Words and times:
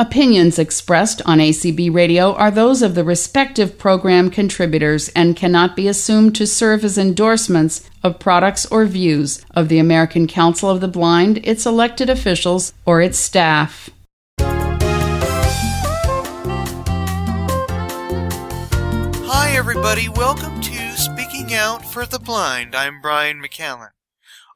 Opinions 0.00 0.60
expressed 0.60 1.20
on 1.26 1.38
ACB 1.38 1.92
Radio 1.92 2.32
are 2.34 2.52
those 2.52 2.82
of 2.82 2.94
the 2.94 3.02
respective 3.02 3.76
program 3.76 4.30
contributors 4.30 5.08
and 5.08 5.34
cannot 5.34 5.74
be 5.74 5.88
assumed 5.88 6.36
to 6.36 6.46
serve 6.46 6.84
as 6.84 6.96
endorsements 6.96 7.90
of 8.04 8.20
products 8.20 8.64
or 8.66 8.84
views 8.84 9.44
of 9.56 9.68
the 9.68 9.80
American 9.80 10.28
Council 10.28 10.70
of 10.70 10.80
the 10.80 10.86
Blind, 10.86 11.44
its 11.44 11.66
elected 11.66 12.08
officials, 12.08 12.72
or 12.86 13.00
its 13.00 13.18
staff. 13.18 13.90
Hi, 19.26 19.50
everybody. 19.56 20.08
Welcome 20.08 20.60
to 20.60 20.96
Speaking 20.96 21.54
Out 21.54 21.84
for 21.84 22.06
the 22.06 22.20
Blind. 22.20 22.76
I'm 22.76 23.00
Brian 23.00 23.42
McCallen. 23.42 23.88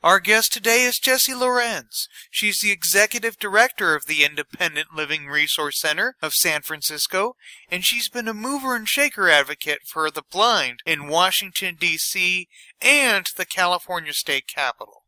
Our 0.03 0.19
guest 0.19 0.53
today 0.53 0.83
is 0.83 0.99
Jessie 0.99 1.33
Lorenz. 1.33 2.09
She's 2.29 2.61
the 2.61 2.73
executive 2.73 3.39
director 3.39 3.95
of 3.95 4.07
the 4.07 4.25
Independent 4.25 4.89
Living 4.93 5.29
Resource 5.29 5.79
Center 5.79 6.17
of 6.21 6.35
San 6.35 6.63
Francisco, 6.63 7.37
and 7.71 7.85
she's 7.85 8.09
been 8.09 8.27
a 8.27 8.35
mover 8.35 8.75
and 8.75 8.89
shaker 8.89 9.29
advocate 9.29 9.83
for 9.87 10.11
the 10.11 10.25
blind 10.29 10.81
in 10.85 11.07
Washington, 11.07 11.77
D.C. 11.79 12.49
and 12.81 13.29
the 13.37 13.45
California 13.45 14.13
state 14.13 14.49
capitol. 14.49 15.05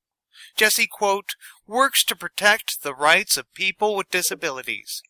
Jessie, 0.56 0.86
quote, 0.86 1.34
works 1.66 2.04
to 2.04 2.14
protect 2.14 2.84
the 2.84 2.94
rights 2.94 3.36
of 3.36 3.52
people 3.52 3.96
with 3.96 4.10
disabilities, 4.10 5.02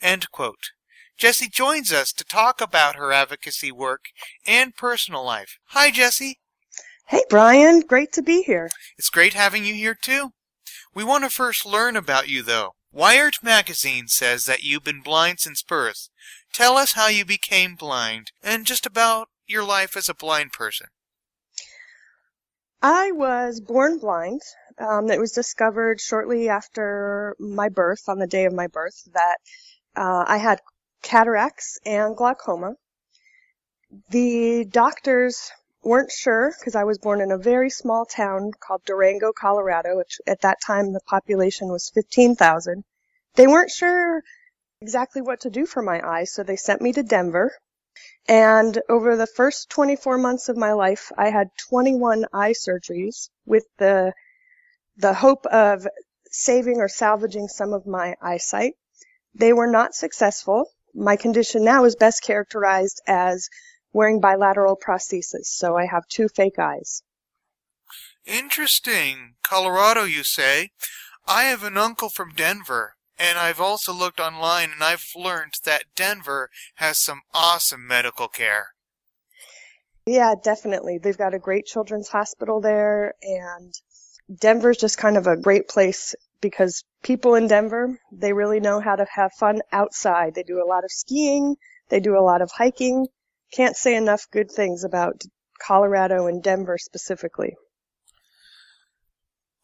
end 0.00 0.30
quote. 0.30 0.70
Jessie 1.18 1.48
joins 1.48 1.92
us 1.92 2.12
to 2.12 2.24
talk 2.24 2.60
about 2.60 2.94
her 2.94 3.12
advocacy 3.12 3.72
work 3.72 4.04
and 4.46 4.76
personal 4.76 5.24
life. 5.24 5.58
Hi, 5.70 5.90
Jessie. 5.90 6.38
Hey, 7.06 7.24
Brian. 7.28 7.80
Great 7.80 8.12
to 8.12 8.22
be 8.22 8.42
here. 8.42 8.70
It's 8.96 9.10
great 9.10 9.34
having 9.34 9.64
you 9.64 9.74
here, 9.74 9.94
too. 9.94 10.30
We 10.94 11.04
want 11.04 11.24
to 11.24 11.30
first 11.30 11.66
learn 11.66 11.96
about 11.96 12.28
you, 12.28 12.42
though. 12.42 12.72
Wired 12.92 13.34
magazine 13.42 14.08
says 14.08 14.46
that 14.46 14.62
you've 14.62 14.84
been 14.84 15.02
blind 15.02 15.40
since 15.40 15.62
birth. 15.62 16.08
Tell 16.52 16.76
us 16.76 16.92
how 16.94 17.08
you 17.08 17.24
became 17.24 17.74
blind 17.74 18.30
and 18.42 18.64
just 18.64 18.86
about 18.86 19.28
your 19.46 19.64
life 19.64 19.96
as 19.96 20.08
a 20.08 20.14
blind 20.14 20.52
person. 20.52 20.86
I 22.80 23.12
was 23.12 23.60
born 23.60 23.98
blind. 23.98 24.40
Um, 24.78 25.10
it 25.10 25.18
was 25.18 25.32
discovered 25.32 26.00
shortly 26.00 26.48
after 26.48 27.34
my 27.38 27.68
birth, 27.68 28.08
on 28.08 28.18
the 28.18 28.26
day 28.26 28.44
of 28.44 28.52
my 28.52 28.68
birth, 28.68 29.02
that 29.12 29.38
uh, 29.96 30.24
I 30.26 30.36
had 30.38 30.60
cataracts 31.02 31.78
and 31.84 32.16
glaucoma. 32.16 32.74
The 34.10 34.64
doctors 34.64 35.50
weren't 35.84 36.10
sure 36.10 36.52
because 36.58 36.74
I 36.74 36.84
was 36.84 36.98
born 36.98 37.20
in 37.20 37.30
a 37.30 37.38
very 37.38 37.70
small 37.70 38.06
town 38.06 38.52
called 38.58 38.82
Durango, 38.84 39.32
Colorado, 39.32 39.96
which 39.96 40.20
at 40.26 40.40
that 40.40 40.60
time 40.60 40.92
the 40.92 41.00
population 41.00 41.68
was 41.68 41.90
15,000. 41.90 42.84
They 43.34 43.46
weren't 43.46 43.70
sure 43.70 44.22
exactly 44.80 45.22
what 45.22 45.40
to 45.40 45.50
do 45.50 45.66
for 45.66 45.82
my 45.82 46.00
eyes, 46.06 46.32
so 46.32 46.42
they 46.42 46.56
sent 46.56 46.80
me 46.80 46.92
to 46.92 47.02
Denver. 47.02 47.52
And 48.26 48.80
over 48.88 49.16
the 49.16 49.26
first 49.26 49.70
24 49.70 50.18
months 50.18 50.48
of 50.48 50.56
my 50.56 50.72
life, 50.72 51.12
I 51.16 51.30
had 51.30 51.48
21 51.68 52.26
eye 52.32 52.52
surgeries 52.52 53.28
with 53.44 53.64
the 53.78 54.12
the 54.96 55.12
hope 55.12 55.44
of 55.46 55.86
saving 56.30 56.78
or 56.78 56.88
salvaging 56.88 57.48
some 57.48 57.72
of 57.72 57.86
my 57.86 58.14
eyesight. 58.22 58.74
They 59.34 59.52
were 59.52 59.66
not 59.66 59.94
successful. 59.94 60.66
My 60.94 61.16
condition 61.16 61.64
now 61.64 61.84
is 61.84 61.96
best 61.96 62.22
characterized 62.22 63.02
as 63.06 63.48
wearing 63.94 64.20
bilateral 64.20 64.76
prosthesis, 64.76 65.46
so 65.46 65.76
I 65.76 65.86
have 65.86 66.06
two 66.08 66.28
fake 66.28 66.58
eyes. 66.58 67.02
Interesting. 68.26 69.36
Colorado, 69.42 70.02
you 70.02 70.24
say? 70.24 70.70
I 71.26 71.44
have 71.44 71.62
an 71.62 71.78
uncle 71.78 72.10
from 72.10 72.34
Denver, 72.34 72.96
and 73.18 73.38
I've 73.38 73.60
also 73.60 73.92
looked 73.94 74.20
online 74.20 74.70
and 74.72 74.82
I've 74.82 75.12
learned 75.16 75.54
that 75.64 75.84
Denver 75.94 76.50
has 76.76 76.98
some 76.98 77.22
awesome 77.32 77.86
medical 77.86 78.28
care. 78.28 78.68
Yeah, 80.06 80.34
definitely. 80.42 80.98
They've 80.98 81.16
got 81.16 81.32
a 81.32 81.38
great 81.38 81.64
children's 81.64 82.08
hospital 82.08 82.60
there, 82.60 83.14
and 83.22 83.72
Denver's 84.38 84.76
just 84.76 84.98
kind 84.98 85.16
of 85.16 85.26
a 85.26 85.36
great 85.36 85.68
place 85.68 86.14
because 86.42 86.84
people 87.02 87.36
in 87.36 87.46
Denver, 87.46 87.98
they 88.12 88.34
really 88.34 88.60
know 88.60 88.80
how 88.80 88.96
to 88.96 89.06
have 89.10 89.32
fun 89.32 89.62
outside. 89.72 90.34
They 90.34 90.42
do 90.42 90.62
a 90.62 90.68
lot 90.68 90.84
of 90.84 90.90
skiing, 90.90 91.56
they 91.88 92.00
do 92.00 92.18
a 92.18 92.20
lot 92.20 92.42
of 92.42 92.50
hiking, 92.50 93.06
can't 93.52 93.76
say 93.76 93.94
enough 93.94 94.26
good 94.30 94.50
things 94.50 94.84
about 94.84 95.22
Colorado 95.60 96.26
and 96.26 96.42
Denver 96.42 96.78
specifically. 96.78 97.54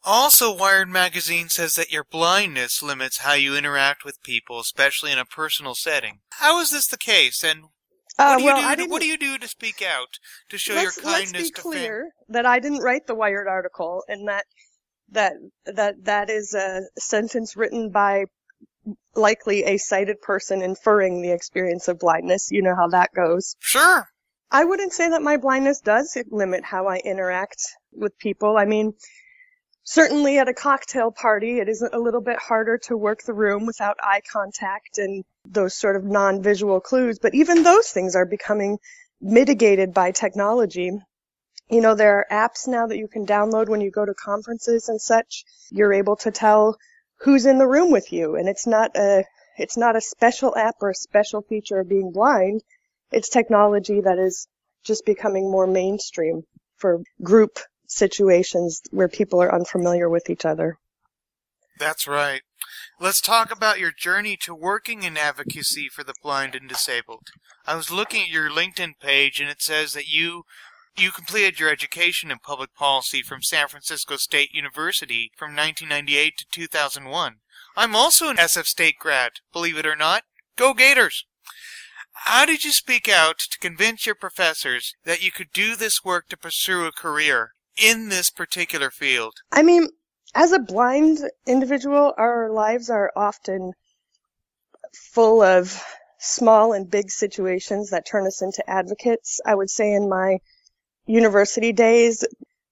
Also, 0.03 0.55
Wired 0.55 0.89
Magazine 0.89 1.47
says 1.49 1.75
that 1.75 1.91
your 1.91 2.03
blindness 2.03 2.81
limits 2.81 3.19
how 3.19 3.33
you 3.33 3.55
interact 3.55 4.03
with 4.03 4.23
people, 4.23 4.59
especially 4.59 5.11
in 5.11 5.19
a 5.19 5.25
personal 5.25 5.75
setting. 5.75 6.21
How 6.31 6.59
is 6.59 6.71
this 6.71 6.87
the 6.87 6.97
case, 6.97 7.43
and 7.43 7.65
Uh, 8.17 8.37
what, 8.37 8.37
do 8.37 8.43
you 8.43 8.47
well, 8.47 8.75
do 8.75 8.83
to, 8.83 8.89
what 8.89 9.01
do 9.01 9.07
you 9.07 9.17
do 9.17 9.37
to 9.37 9.47
speak 9.47 9.81
out 9.81 10.17
to 10.49 10.57
show 10.57 10.73
your 10.73 10.91
kindness 10.91 11.33
let's 11.33 11.51
be 11.51 11.61
clear 11.61 12.11
that 12.29 12.45
I 12.45 12.59
didn't 12.59 12.81
write 12.81 13.05
the 13.07 13.15
Wired 13.15 13.47
article, 13.47 14.03
and 14.07 14.27
that 14.27 14.45
that 15.09 15.33
that 15.65 16.03
that 16.05 16.29
is 16.29 16.53
a 16.53 16.81
sentence 16.97 17.55
written 17.55 17.91
by 17.91 18.25
likely 19.15 19.63
a 19.63 19.77
sighted 19.77 20.21
person 20.21 20.61
inferring 20.61 21.21
the 21.21 21.31
experience 21.31 21.87
of 21.87 21.99
blindness. 21.99 22.49
You 22.51 22.61
know 22.61 22.75
how 22.75 22.87
that 22.89 23.13
goes. 23.13 23.55
Sure. 23.59 24.07
I 24.51 24.65
wouldn't 24.65 24.93
say 24.93 25.09
that 25.09 25.21
my 25.21 25.37
blindness 25.37 25.79
does 25.79 26.17
limit 26.29 26.63
how 26.65 26.87
I 26.87 26.97
interact 26.97 27.61
with 27.93 28.17
people. 28.17 28.57
I 28.57 28.65
mean, 28.65 28.93
certainly 29.83 30.37
at 30.37 30.49
a 30.49 30.53
cocktail 30.53 31.11
party, 31.11 31.59
it 31.59 31.69
is 31.69 31.81
a 31.81 31.99
little 31.99 32.21
bit 32.21 32.37
harder 32.37 32.77
to 32.85 32.97
work 32.97 33.23
the 33.23 33.33
room 33.33 33.65
without 33.65 33.97
eye 34.03 34.21
contact 34.31 34.97
and 34.97 35.23
those 35.45 35.73
sort 35.73 35.95
of 35.95 36.03
non-visual 36.03 36.81
clues, 36.81 37.17
but 37.19 37.33
even 37.33 37.63
those 37.63 37.89
things 37.89 38.15
are 38.15 38.25
becoming 38.25 38.77
mitigated 39.21 39.93
by 39.93 40.11
technology. 40.11 40.91
You 41.69 41.81
know, 41.81 41.95
there 41.95 42.17
are 42.17 42.25
apps 42.29 42.67
now 42.67 42.87
that 42.87 42.97
you 42.97 43.07
can 43.07 43.25
download 43.25 43.69
when 43.69 43.79
you 43.79 43.89
go 43.89 44.05
to 44.05 44.13
conferences 44.13 44.89
and 44.89 44.99
such. 44.99 45.45
You're 45.69 45.93
able 45.93 46.17
to 46.17 46.31
tell 46.31 46.77
who's 47.21 47.45
in 47.45 47.57
the 47.57 47.67
room 47.67 47.91
with 47.91 48.11
you, 48.11 48.35
and 48.35 48.47
it's 48.47 48.67
not 48.67 48.95
a 48.95 49.23
it's 49.57 49.77
not 49.77 49.95
a 49.95 50.01
special 50.01 50.55
app 50.55 50.75
or 50.81 50.89
a 50.89 50.95
special 50.95 51.41
feature 51.41 51.79
of 51.79 51.89
being 51.89 52.11
blind. 52.11 52.61
It's 53.11 53.29
technology 53.29 54.01
that 54.01 54.17
is 54.17 54.47
just 54.83 55.05
becoming 55.05 55.51
more 55.51 55.67
mainstream 55.67 56.43
for 56.77 57.01
group 57.21 57.59
situations 57.87 58.81
where 58.91 59.09
people 59.09 59.41
are 59.41 59.53
unfamiliar 59.53 60.09
with 60.09 60.29
each 60.29 60.45
other. 60.45 60.77
That's 61.77 62.07
right. 62.07 62.41
Let's 62.99 63.21
talk 63.21 63.51
about 63.51 63.79
your 63.79 63.91
journey 63.91 64.37
to 64.43 64.55
working 64.55 65.03
in 65.03 65.17
advocacy 65.17 65.89
for 65.89 66.03
the 66.03 66.13
blind 66.23 66.55
and 66.55 66.69
disabled. 66.69 67.27
I 67.65 67.75
was 67.75 67.91
looking 67.91 68.21
at 68.21 68.29
your 68.29 68.49
LinkedIn 68.49 68.93
page 69.01 69.39
and 69.39 69.49
it 69.49 69.61
says 69.61 69.93
that 69.93 70.07
you 70.07 70.43
you 70.97 71.11
completed 71.11 71.59
your 71.59 71.69
education 71.69 72.31
in 72.31 72.39
public 72.39 72.73
policy 72.75 73.21
from 73.21 73.41
San 73.41 73.67
Francisco 73.67 74.17
State 74.17 74.53
University 74.53 75.31
from 75.35 75.55
1998 75.55 76.37
to 76.37 76.45
2001. 76.51 77.35
I'm 77.75 77.95
also 77.95 78.29
an 78.29 78.37
SF 78.37 78.65
State 78.65 78.95
grad, 78.99 79.31
believe 79.53 79.77
it 79.77 79.85
or 79.85 79.95
not. 79.95 80.23
Go 80.57 80.73
Gators! 80.73 81.25
How 82.13 82.45
did 82.45 82.65
you 82.65 82.71
speak 82.71 83.07
out 83.07 83.39
to 83.39 83.59
convince 83.59 84.05
your 84.05 84.15
professors 84.15 84.95
that 85.05 85.23
you 85.23 85.31
could 85.31 85.51
do 85.53 85.75
this 85.75 86.03
work 86.03 86.27
to 86.29 86.37
pursue 86.37 86.85
a 86.85 86.91
career 86.91 87.53
in 87.77 88.09
this 88.09 88.29
particular 88.29 88.91
field? 88.91 89.35
I 89.51 89.63
mean, 89.63 89.87
as 90.35 90.51
a 90.51 90.59
blind 90.59 91.19
individual, 91.47 92.13
our 92.17 92.51
lives 92.51 92.89
are 92.89 93.11
often 93.15 93.73
full 94.93 95.41
of 95.41 95.83
small 96.19 96.73
and 96.73 96.91
big 96.91 97.09
situations 97.09 97.89
that 97.89 98.05
turn 98.05 98.27
us 98.27 98.41
into 98.41 98.69
advocates. 98.69 99.39
I 99.45 99.55
would 99.55 99.69
say 99.69 99.91
in 99.91 100.07
my 100.07 100.39
university 101.05 101.73
days, 101.73 102.23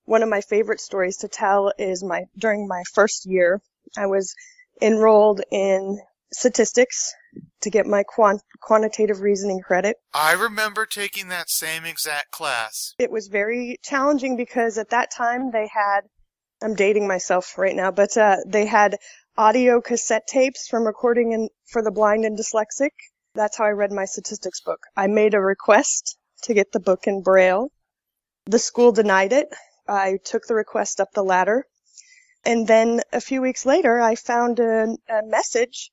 one 0.05 0.23
of 0.23 0.29
my 0.29 0.41
favorite 0.41 0.79
stories 0.79 1.17
to 1.17 1.27
tell 1.27 1.71
is 1.77 2.03
my 2.03 2.23
during 2.37 2.67
my 2.67 2.83
first 2.93 3.25
year, 3.25 3.61
I 3.97 4.07
was 4.07 4.33
enrolled 4.81 5.41
in 5.51 5.99
statistics 6.31 7.13
to 7.61 7.69
get 7.69 7.85
my 7.85 8.03
quant- 8.03 8.41
quantitative 8.61 9.21
reasoning 9.21 9.61
credit. 9.61 9.97
I 10.13 10.33
remember 10.33 10.85
taking 10.85 11.27
that 11.29 11.49
same 11.49 11.85
exact 11.85 12.31
class. 12.31 12.95
It 12.99 13.11
was 13.11 13.27
very 13.27 13.77
challenging 13.83 14.37
because 14.37 14.77
at 14.77 14.89
that 14.89 15.11
time 15.11 15.51
they 15.51 15.67
had, 15.67 16.01
I'm 16.61 16.75
dating 16.75 17.07
myself 17.07 17.57
right 17.57 17.75
now, 17.75 17.91
but 17.91 18.15
uh, 18.17 18.37
they 18.45 18.65
had 18.65 18.97
audio 19.37 19.81
cassette 19.81 20.27
tapes 20.27 20.67
from 20.67 20.85
recording 20.85 21.31
in, 21.31 21.49
for 21.67 21.81
the 21.81 21.91
blind 21.91 22.25
and 22.25 22.37
dyslexic. 22.37 22.91
That's 23.35 23.57
how 23.57 23.65
I 23.65 23.69
read 23.69 23.91
my 23.91 24.05
statistics 24.05 24.61
book. 24.61 24.79
I 24.95 25.07
made 25.07 25.33
a 25.33 25.39
request 25.39 26.17
to 26.43 26.53
get 26.53 26.71
the 26.71 26.79
book 26.79 27.05
in 27.05 27.21
Braille. 27.21 27.71
The 28.49 28.57
school 28.57 28.91
denied 28.91 29.31
it. 29.31 29.53
I 29.87 30.17
took 30.23 30.47
the 30.47 30.55
request 30.55 30.99
up 30.99 31.11
the 31.11 31.23
ladder. 31.23 31.67
And 32.43 32.65
then 32.65 33.01
a 33.13 33.21
few 33.21 33.43
weeks 33.43 33.63
later, 33.63 34.01
I 34.01 34.15
found 34.15 34.59
a, 34.59 34.97
a 35.07 35.21
message 35.23 35.91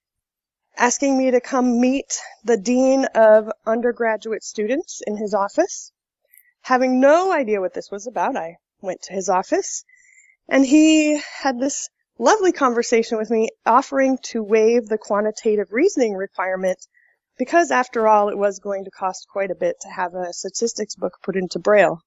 asking 0.75 1.19
me 1.19 1.33
to 1.33 1.41
come 1.43 1.79
meet 1.79 2.19
the 2.45 2.57
dean 2.57 3.05
of 3.15 3.53
undergraduate 3.67 4.43
students 4.43 5.03
in 5.07 5.19
his 5.19 5.35
office. 5.35 5.93
Having 6.63 6.99
no 6.99 7.31
idea 7.31 7.61
what 7.61 7.75
this 7.75 7.91
was 7.91 8.07
about, 8.07 8.39
I 8.39 8.57
went 8.81 9.03
to 9.03 9.13
his 9.13 9.29
office 9.29 9.85
and 10.49 10.65
he 10.65 11.21
had 11.43 11.61
this 11.61 11.91
lovely 12.19 12.53
conversation 12.53 13.19
with 13.19 13.29
me, 13.29 13.51
offering 13.67 14.17
to 14.33 14.43
waive 14.43 14.87
the 14.87 14.97
quantitative 14.97 15.75
reasoning 15.75 16.15
requirement 16.15 16.79
because 17.37 17.71
after 17.71 18.09
all, 18.09 18.31
it 18.31 18.39
was 18.39 18.61
going 18.61 18.85
to 18.85 18.91
cost 18.91 19.27
quite 19.31 19.51
a 19.51 19.55
bit 19.55 19.77
to 19.83 19.89
have 19.89 20.15
a 20.15 20.33
statistics 20.33 20.95
book 20.95 21.19
put 21.23 21.37
into 21.37 21.59
Braille. 21.59 22.01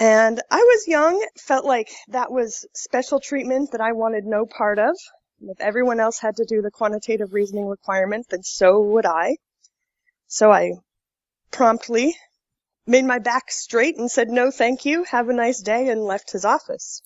And 0.00 0.40
I 0.50 0.58
was 0.58 0.88
young, 0.88 1.24
felt 1.36 1.64
like 1.64 1.88
that 2.08 2.32
was 2.32 2.66
special 2.74 3.20
treatment 3.20 3.70
that 3.72 3.80
I 3.80 3.92
wanted 3.92 4.24
no 4.24 4.44
part 4.44 4.78
of. 4.78 4.96
If 5.40 5.60
everyone 5.60 6.00
else 6.00 6.18
had 6.18 6.36
to 6.36 6.44
do 6.44 6.62
the 6.62 6.70
quantitative 6.70 7.32
reasoning 7.32 7.66
requirement, 7.66 8.26
then 8.30 8.42
so 8.42 8.80
would 8.80 9.06
I. 9.06 9.36
So 10.26 10.50
I 10.50 10.72
promptly 11.50 12.16
made 12.86 13.04
my 13.04 13.18
back 13.18 13.50
straight 13.50 13.96
and 13.96 14.10
said, 14.10 14.28
no, 14.28 14.50
thank 14.50 14.84
you, 14.84 15.04
have 15.04 15.28
a 15.28 15.32
nice 15.32 15.60
day, 15.60 15.88
and 15.88 16.04
left 16.04 16.32
his 16.32 16.44
office. 16.44 17.00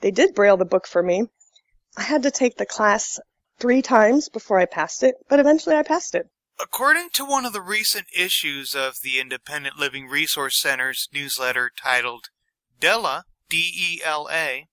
They 0.00 0.10
did 0.10 0.34
braille 0.34 0.56
the 0.56 0.64
book 0.64 0.86
for 0.86 1.02
me. 1.02 1.26
I 1.96 2.02
had 2.02 2.22
to 2.22 2.30
take 2.30 2.56
the 2.56 2.66
class 2.66 3.20
three 3.58 3.82
times 3.82 4.28
before 4.30 4.58
I 4.58 4.64
passed 4.64 5.02
it, 5.02 5.16
but 5.28 5.38
eventually 5.38 5.76
I 5.76 5.82
passed 5.82 6.14
it. 6.14 6.28
According 6.60 7.10
to 7.14 7.24
one 7.24 7.44
of 7.44 7.52
the 7.52 7.60
recent 7.60 8.06
issues 8.16 8.74
of 8.74 9.00
the 9.02 9.18
Independent 9.18 9.78
Living 9.78 10.06
Resource 10.06 10.60
Center's 10.60 11.08
newsletter 11.12 11.70
titled 11.76 12.28
Dela, 12.78 13.24
D-E-L-A, 13.48 14.68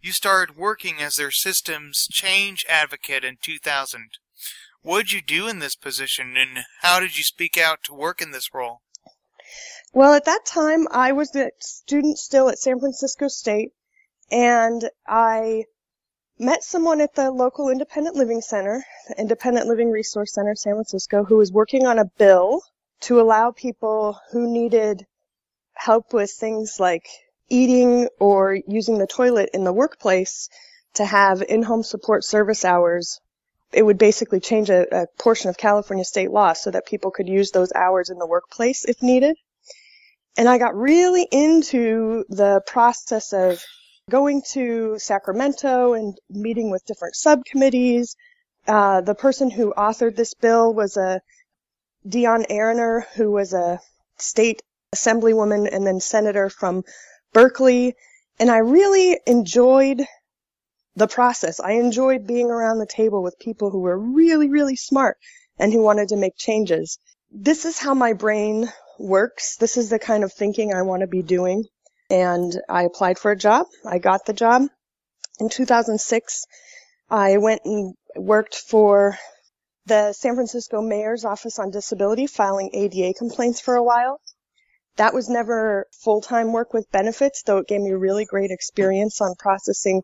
you 0.00 0.12
started 0.12 0.56
working 0.56 1.00
as 1.00 1.16
their 1.16 1.30
systems 1.30 2.08
change 2.10 2.64
advocate 2.68 3.24
in 3.24 3.38
2000. 3.42 4.18
What 4.82 5.06
did 5.06 5.12
you 5.12 5.22
do 5.22 5.48
in 5.48 5.58
this 5.58 5.74
position 5.74 6.36
and 6.36 6.64
how 6.82 7.00
did 7.00 7.18
you 7.18 7.24
speak 7.24 7.58
out 7.58 7.82
to 7.84 7.94
work 7.94 8.22
in 8.22 8.30
this 8.30 8.54
role? 8.54 8.82
Well, 9.92 10.14
at 10.14 10.24
that 10.26 10.46
time, 10.46 10.86
I 10.90 11.12
was 11.12 11.34
a 11.34 11.50
student 11.58 12.18
still 12.18 12.48
at 12.48 12.58
San 12.58 12.78
Francisco 12.78 13.28
State 13.28 13.72
and 14.30 14.90
I 15.06 15.64
met 16.38 16.62
someone 16.62 17.00
at 17.00 17.14
the 17.14 17.30
local 17.30 17.70
independent 17.70 18.16
living 18.16 18.40
center, 18.40 18.84
the 19.08 19.18
Independent 19.18 19.66
Living 19.66 19.90
Resource 19.90 20.32
Center, 20.34 20.54
San 20.54 20.74
Francisco, 20.74 21.24
who 21.24 21.36
was 21.36 21.52
working 21.52 21.86
on 21.86 21.98
a 21.98 22.04
bill 22.18 22.62
to 23.02 23.20
allow 23.20 23.50
people 23.50 24.18
who 24.32 24.50
needed 24.50 25.06
help 25.74 26.12
with 26.12 26.30
things 26.30 26.78
like 26.78 27.06
eating 27.48 28.08
or 28.18 28.58
using 28.66 28.98
the 28.98 29.06
toilet 29.06 29.50
in 29.54 29.64
the 29.64 29.72
workplace 29.72 30.48
to 30.94 31.04
have 31.04 31.42
in-home 31.42 31.82
support 31.82 32.24
service 32.24 32.64
hours. 32.64 33.20
It 33.72 33.82
would 33.82 33.98
basically 33.98 34.40
change 34.40 34.70
a, 34.70 35.02
a 35.02 35.06
portion 35.18 35.50
of 35.50 35.56
California 35.56 36.04
state 36.04 36.30
law 36.30 36.52
so 36.54 36.70
that 36.70 36.86
people 36.86 37.10
could 37.10 37.28
use 37.28 37.50
those 37.50 37.72
hours 37.72 38.10
in 38.10 38.18
the 38.18 38.26
workplace 38.26 38.84
if 38.84 39.02
needed. 39.02 39.36
And 40.36 40.48
I 40.48 40.58
got 40.58 40.76
really 40.76 41.26
into 41.30 42.24
the 42.28 42.62
process 42.66 43.32
of 43.32 43.62
going 44.08 44.40
to 44.52 44.96
Sacramento 45.00 45.94
and 45.94 46.16
meeting 46.30 46.70
with 46.70 46.86
different 46.86 47.16
subcommittees. 47.16 48.14
Uh, 48.64 49.00
the 49.00 49.16
person 49.16 49.50
who 49.50 49.74
authored 49.76 50.14
this 50.14 50.32
bill 50.34 50.72
was 50.72 50.96
a 50.96 51.20
Dion 52.08 52.44
Aroner, 52.48 53.04
who 53.16 53.32
was 53.32 53.52
a 53.52 53.80
state 54.16 54.62
assemblywoman 54.94 55.68
and 55.72 55.84
then 55.84 55.98
senator 55.98 56.48
from 56.48 56.84
Berkeley. 57.32 57.96
And 58.38 58.48
I 58.48 58.58
really 58.58 59.18
enjoyed 59.26 60.06
the 60.94 61.08
process. 61.08 61.58
I 61.58 61.72
enjoyed 61.72 62.28
being 62.28 62.48
around 62.48 62.78
the 62.78 62.86
table 62.86 63.24
with 63.24 63.40
people 63.40 63.70
who 63.70 63.80
were 63.80 63.98
really, 63.98 64.48
really 64.48 64.76
smart 64.76 65.18
and 65.58 65.72
who 65.72 65.82
wanted 65.82 66.10
to 66.10 66.16
make 66.16 66.36
changes. 66.36 67.00
This 67.32 67.64
is 67.64 67.76
how 67.76 67.94
my 67.94 68.12
brain 68.12 68.70
works. 69.00 69.56
This 69.56 69.76
is 69.76 69.90
the 69.90 69.98
kind 69.98 70.22
of 70.22 70.32
thinking 70.32 70.72
I 70.72 70.82
want 70.82 71.00
to 71.00 71.08
be 71.08 71.22
doing 71.22 71.64
and 72.10 72.52
I 72.68 72.84
applied 72.84 73.18
for 73.18 73.30
a 73.30 73.36
job. 73.36 73.66
I 73.84 73.98
got 73.98 74.26
the 74.26 74.32
job. 74.32 74.62
In 75.38 75.48
2006, 75.48 76.44
I 77.10 77.36
went 77.38 77.62
and 77.64 77.94
worked 78.16 78.56
for 78.56 79.18
the 79.86 80.12
San 80.12 80.34
Francisco 80.34 80.80
Mayor's 80.80 81.24
Office 81.24 81.58
on 81.58 81.70
Disability, 81.70 82.26
filing 82.26 82.70
ADA 82.72 83.14
complaints 83.14 83.60
for 83.60 83.76
a 83.76 83.82
while. 83.82 84.20
That 84.96 85.14
was 85.14 85.28
never 85.28 85.86
full-time 85.92 86.52
work 86.52 86.72
with 86.72 86.90
benefits, 86.90 87.42
though 87.42 87.58
it 87.58 87.68
gave 87.68 87.80
me 87.80 87.92
really 87.92 88.24
great 88.24 88.50
experience 88.50 89.20
on 89.20 89.34
processing 89.38 90.02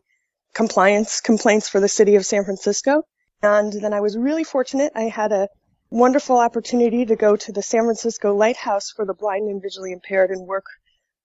compliance 0.53 1.19
complaints 1.19 1.67
for 1.67 1.79
the 1.79 1.87
city 1.87 2.15
of 2.15 2.25
San 2.25 2.43
Francisco. 2.43 3.03
And 3.41 3.73
then 3.73 3.93
I 3.93 4.01
was 4.01 4.17
really 4.17 4.43
fortunate. 4.43 4.93
I 4.95 5.03
had 5.03 5.31
a 5.31 5.49
wonderful 5.89 6.37
opportunity 6.37 7.05
to 7.05 7.15
go 7.15 7.35
to 7.35 7.51
the 7.51 7.61
San 7.61 7.83
Francisco 7.83 8.33
Lighthouse 8.35 8.91
for 8.91 9.03
the 9.05 9.13
Blind 9.13 9.49
and 9.49 9.61
Visually 9.61 9.91
Impaired 9.91 10.29
and 10.29 10.47
work 10.47 10.65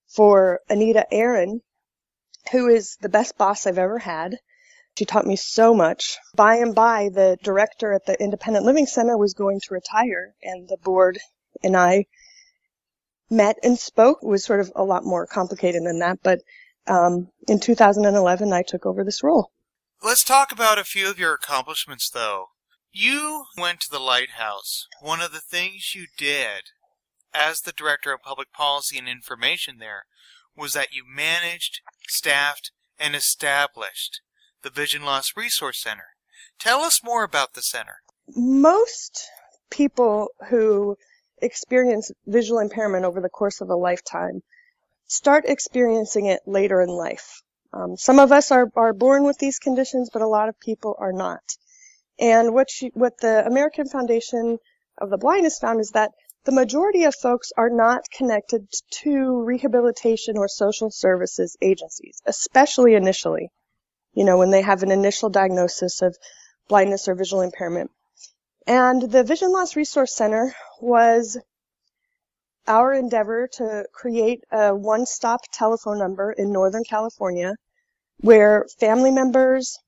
for 0.08 0.60
Anita 0.68 1.06
Aaron, 1.12 1.60
who 2.50 2.68
is 2.68 2.96
the 3.00 3.08
best 3.08 3.36
boss 3.36 3.66
I've 3.66 3.78
ever 3.78 3.98
had. 3.98 4.38
She 4.96 5.04
taught 5.04 5.26
me 5.26 5.36
so 5.36 5.74
much. 5.74 6.18
By 6.34 6.56
and 6.56 6.74
by, 6.74 7.10
the 7.12 7.38
director 7.42 7.92
at 7.92 8.06
the 8.06 8.20
Independent 8.20 8.64
Living 8.64 8.86
Center 8.86 9.16
was 9.16 9.34
going 9.34 9.60
to 9.60 9.74
retire, 9.74 10.34
and 10.42 10.68
the 10.68 10.78
board 10.78 11.18
and 11.62 11.76
I 11.76 12.06
met 13.30 13.56
and 13.62 13.78
spoke. 13.78 14.18
It 14.22 14.26
was 14.26 14.44
sort 14.44 14.60
of 14.60 14.72
a 14.74 14.82
lot 14.82 15.04
more 15.04 15.26
complicated 15.26 15.84
than 15.84 16.00
that, 16.00 16.18
but 16.22 16.40
um, 16.88 17.28
in 17.46 17.60
2011, 17.60 18.52
I 18.52 18.62
took 18.62 18.86
over 18.86 19.04
this 19.04 19.22
role. 19.22 19.52
Let's 20.02 20.24
talk 20.24 20.50
about 20.50 20.78
a 20.78 20.84
few 20.84 21.10
of 21.10 21.18
your 21.18 21.34
accomplishments, 21.34 22.08
though. 22.08 22.46
You 22.90 23.44
went 23.56 23.80
to 23.82 23.90
the 23.90 23.98
lighthouse. 23.98 24.86
One 25.00 25.20
of 25.20 25.32
the 25.32 25.40
things 25.40 25.94
you 25.94 26.06
did 26.16 26.70
as 27.38 27.60
the 27.60 27.72
Director 27.72 28.12
of 28.12 28.22
Public 28.22 28.52
Policy 28.52 28.98
and 28.98 29.08
Information 29.08 29.78
there 29.78 30.06
was 30.56 30.72
that 30.72 30.92
you 30.92 31.04
managed, 31.06 31.80
staffed, 32.08 32.72
and 32.98 33.14
established 33.14 34.20
the 34.62 34.70
Vision 34.70 35.04
Loss 35.04 35.34
Resource 35.36 35.80
Center. 35.80 36.16
Tell 36.58 36.80
us 36.80 37.00
more 37.04 37.22
about 37.22 37.54
the 37.54 37.62
center. 37.62 38.02
Most 38.34 39.28
people 39.70 40.28
who 40.48 40.96
experience 41.40 42.10
visual 42.26 42.58
impairment 42.58 43.04
over 43.04 43.20
the 43.20 43.28
course 43.28 43.60
of 43.60 43.70
a 43.70 43.76
lifetime 43.76 44.42
start 45.06 45.44
experiencing 45.46 46.26
it 46.26 46.40
later 46.44 46.82
in 46.82 46.88
life. 46.88 47.42
Um, 47.72 47.96
some 47.96 48.18
of 48.18 48.32
us 48.32 48.50
are, 48.50 48.68
are 48.74 48.92
born 48.92 49.24
with 49.24 49.38
these 49.38 49.60
conditions, 49.60 50.10
but 50.12 50.22
a 50.22 50.26
lot 50.26 50.48
of 50.48 50.58
people 50.58 50.96
are 50.98 51.12
not. 51.12 51.42
And 52.18 52.52
what, 52.52 52.68
she, 52.68 52.90
what 52.94 53.18
the 53.20 53.46
American 53.46 53.86
Foundation 53.86 54.58
of 55.00 55.10
the 55.10 55.18
Blind 55.18 55.44
has 55.44 55.58
found 55.58 55.80
is 55.80 55.92
that 55.92 56.10
the 56.44 56.52
majority 56.52 57.04
of 57.04 57.14
folks 57.14 57.52
are 57.56 57.70
not 57.70 58.04
connected 58.10 58.66
to 59.02 59.42
rehabilitation 59.42 60.36
or 60.36 60.48
social 60.48 60.90
services 60.90 61.56
agencies, 61.60 62.22
especially 62.26 62.94
initially. 62.94 63.50
You 64.14 64.24
know, 64.24 64.38
when 64.38 64.50
they 64.50 64.62
have 64.62 64.82
an 64.82 64.90
initial 64.90 65.28
diagnosis 65.28 66.02
of 66.02 66.16
blindness 66.68 67.08
or 67.08 67.14
visual 67.14 67.42
impairment. 67.42 67.90
And 68.66 69.02
the 69.02 69.24
Vision 69.24 69.52
Loss 69.52 69.76
Resource 69.76 70.14
Center 70.14 70.54
was 70.80 71.38
our 72.66 72.92
endeavor 72.92 73.48
to 73.54 73.86
create 73.92 74.44
a 74.52 74.74
one-stop 74.74 75.40
telephone 75.52 75.98
number 75.98 76.32
in 76.32 76.52
Northern 76.52 76.84
California 76.84 77.54
where 78.20 78.66
family 78.78 79.10
members, 79.10 79.78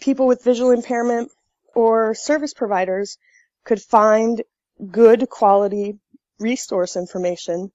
people 0.00 0.26
with 0.26 0.44
visual 0.44 0.70
impairment, 0.70 1.30
or 1.74 2.14
service 2.14 2.54
providers 2.54 3.16
could 3.64 3.80
find 3.80 4.42
good 4.90 5.28
quality 5.28 5.98
resource 6.38 6.96
information 6.96 7.70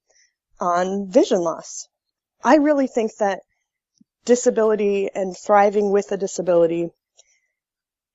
on 0.60 1.10
vision 1.10 1.40
loss. 1.40 1.88
I 2.42 2.56
really 2.56 2.86
think 2.86 3.16
that 3.16 3.40
disability 4.24 5.08
and 5.14 5.36
thriving 5.36 5.90
with 5.90 6.12
a 6.12 6.16
disability, 6.16 6.90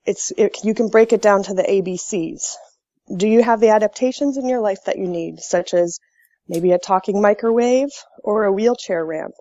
it's, 0.06 0.32
it, 0.38 0.64
you 0.64 0.74
can 0.74 0.90
break 0.90 1.14
it 1.14 1.22
down 1.22 1.44
to 1.44 1.54
the 1.54 1.64
ABCs. 1.64 2.56
Do 3.18 3.28
you 3.28 3.44
have 3.44 3.60
the 3.60 3.70
adaptations 3.70 4.38
in 4.38 4.48
your 4.48 4.62
life 4.62 4.86
that 4.86 4.98
you 4.98 5.08
need, 5.08 5.40
such 5.40 5.74
as 5.74 6.00
maybe 6.48 6.72
a 6.72 6.80
talking 6.80 7.22
microwave 7.22 7.90
or 8.24 8.44
a 8.44 8.52
wheelchair 8.52 9.04
ramp? 9.04 9.34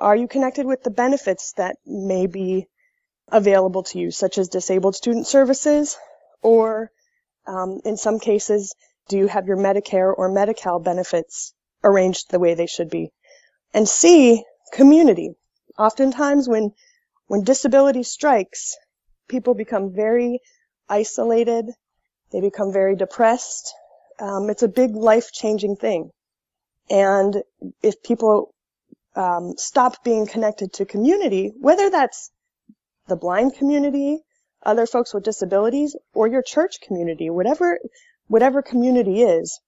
Are 0.00 0.16
you 0.16 0.28
connected 0.28 0.66
with 0.66 0.82
the 0.82 0.90
benefits 0.90 1.52
that 1.56 1.76
may 1.86 2.26
be 2.26 2.66
available 3.28 3.82
to 3.84 3.98
you, 3.98 4.10
such 4.10 4.38
as 4.38 4.48
disabled 4.48 4.96
student 4.96 5.26
services 5.26 5.96
or 6.42 6.90
um, 7.46 7.80
in 7.84 7.96
some 7.96 8.18
cases, 8.18 8.74
do 9.08 9.18
you 9.18 9.26
have 9.26 9.46
your 9.46 9.56
Medicare 9.56 10.12
or 10.16 10.32
Medi-Cal 10.32 10.78
benefits 10.80 11.52
arranged 11.82 12.30
the 12.30 12.38
way 12.38 12.54
they 12.54 12.66
should 12.66 12.90
be? 12.90 13.10
And 13.72 13.88
C, 13.88 14.42
community. 14.72 15.34
Oftentimes 15.78 16.48
when, 16.48 16.72
when 17.26 17.44
disability 17.44 18.02
strikes, 18.02 18.76
people 19.28 19.54
become 19.54 19.92
very 19.92 20.40
isolated. 20.88 21.70
They 22.32 22.40
become 22.40 22.72
very 22.72 22.96
depressed. 22.96 23.74
Um, 24.18 24.48
it's 24.48 24.62
a 24.62 24.68
big 24.68 24.94
life-changing 24.94 25.76
thing. 25.76 26.10
And 26.88 27.42
if 27.82 28.02
people 28.02 28.54
um, 29.16 29.54
stop 29.56 30.04
being 30.04 30.26
connected 30.26 30.72
to 30.74 30.84
community, 30.84 31.52
whether 31.60 31.90
that's 31.90 32.30
the 33.06 33.16
blind 33.16 33.54
community, 33.54 34.22
other 34.66 34.86
folks 34.86 35.14
with 35.14 35.24
disabilities 35.24 35.96
or 36.14 36.26
your 36.28 36.42
church 36.42 36.80
community, 36.80 37.30
whatever, 37.30 37.78
whatever 38.28 38.62
community 38.62 39.22
is. 39.22 39.60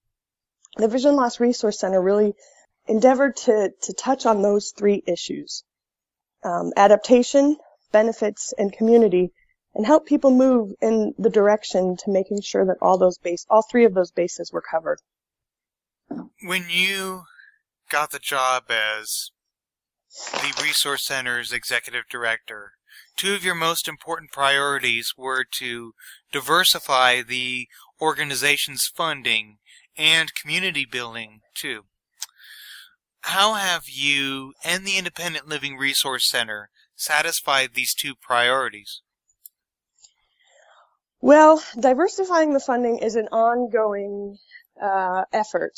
The 0.77 0.87
Vision 0.87 1.15
Loss 1.15 1.39
Resource 1.39 1.79
Center 1.79 2.01
really 2.01 2.33
endeavored 2.87 3.35
to, 3.37 3.71
to 3.83 3.93
touch 3.93 4.25
on 4.25 4.41
those 4.41 4.73
three 4.77 5.03
issues. 5.07 5.63
um, 6.43 6.71
adaptation, 6.77 7.57
benefits, 7.91 8.53
and 8.57 8.71
community, 8.73 9.31
and 9.75 9.85
help 9.85 10.05
people 10.05 10.31
move 10.31 10.71
in 10.81 11.13
the 11.17 11.29
direction 11.29 11.97
to 11.97 12.11
making 12.11 12.41
sure 12.41 12.65
that 12.65 12.77
all 12.81 12.97
those 12.97 13.17
base, 13.17 13.45
all 13.49 13.63
three 13.63 13.85
of 13.85 13.93
those 13.93 14.11
bases 14.11 14.51
were 14.51 14.61
covered. 14.63 14.99
When 16.41 16.65
you 16.69 17.23
got 17.89 18.11
the 18.11 18.19
job 18.19 18.65
as 18.69 19.31
the 20.33 20.61
Resource 20.61 21.05
Center's 21.05 21.51
executive 21.51 22.05
director, 22.09 22.73
two 23.15 23.33
of 23.33 23.43
your 23.43 23.55
most 23.55 23.87
important 23.87 24.31
priorities 24.31 25.13
were 25.17 25.43
to 25.43 25.93
diversify 26.31 27.21
the 27.21 27.67
organization's 28.01 28.87
funding 28.87 29.57
and 29.97 30.33
community 30.33 30.85
building 30.85 31.41
too. 31.53 31.85
How 33.21 33.55
have 33.55 33.89
you 33.89 34.53
and 34.63 34.85
the 34.85 34.97
Independent 34.97 35.47
Living 35.47 35.77
Resource 35.77 36.27
Center 36.27 36.69
satisfied 36.95 37.71
these 37.73 37.93
two 37.93 38.15
priorities? 38.15 39.01
Well, 41.19 41.61
diversifying 41.79 42.53
the 42.53 42.59
funding 42.59 42.99
is 42.99 43.15
an 43.15 43.27
ongoing 43.31 44.37
uh, 44.81 45.25
effort. 45.33 45.73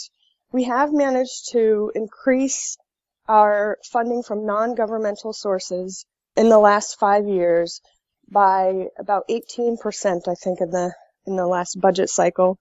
We 0.51 0.65
have 0.65 0.91
managed 0.91 1.51
to 1.51 1.91
increase 1.95 2.77
our 3.29 3.77
funding 3.85 4.23
from 4.23 4.45
non-governmental 4.45 5.31
sources 5.31 6.05
in 6.35 6.49
the 6.49 6.59
last 6.59 6.99
five 6.99 7.27
years 7.27 7.79
by 8.29 8.87
about 8.97 9.23
18%, 9.29 10.27
I 10.27 10.33
think, 10.33 10.59
in 10.61 10.71
the 10.71 10.93
in 11.25 11.35
the 11.35 11.47
last 11.47 11.79
budget 11.79 12.09
cycle, 12.09 12.57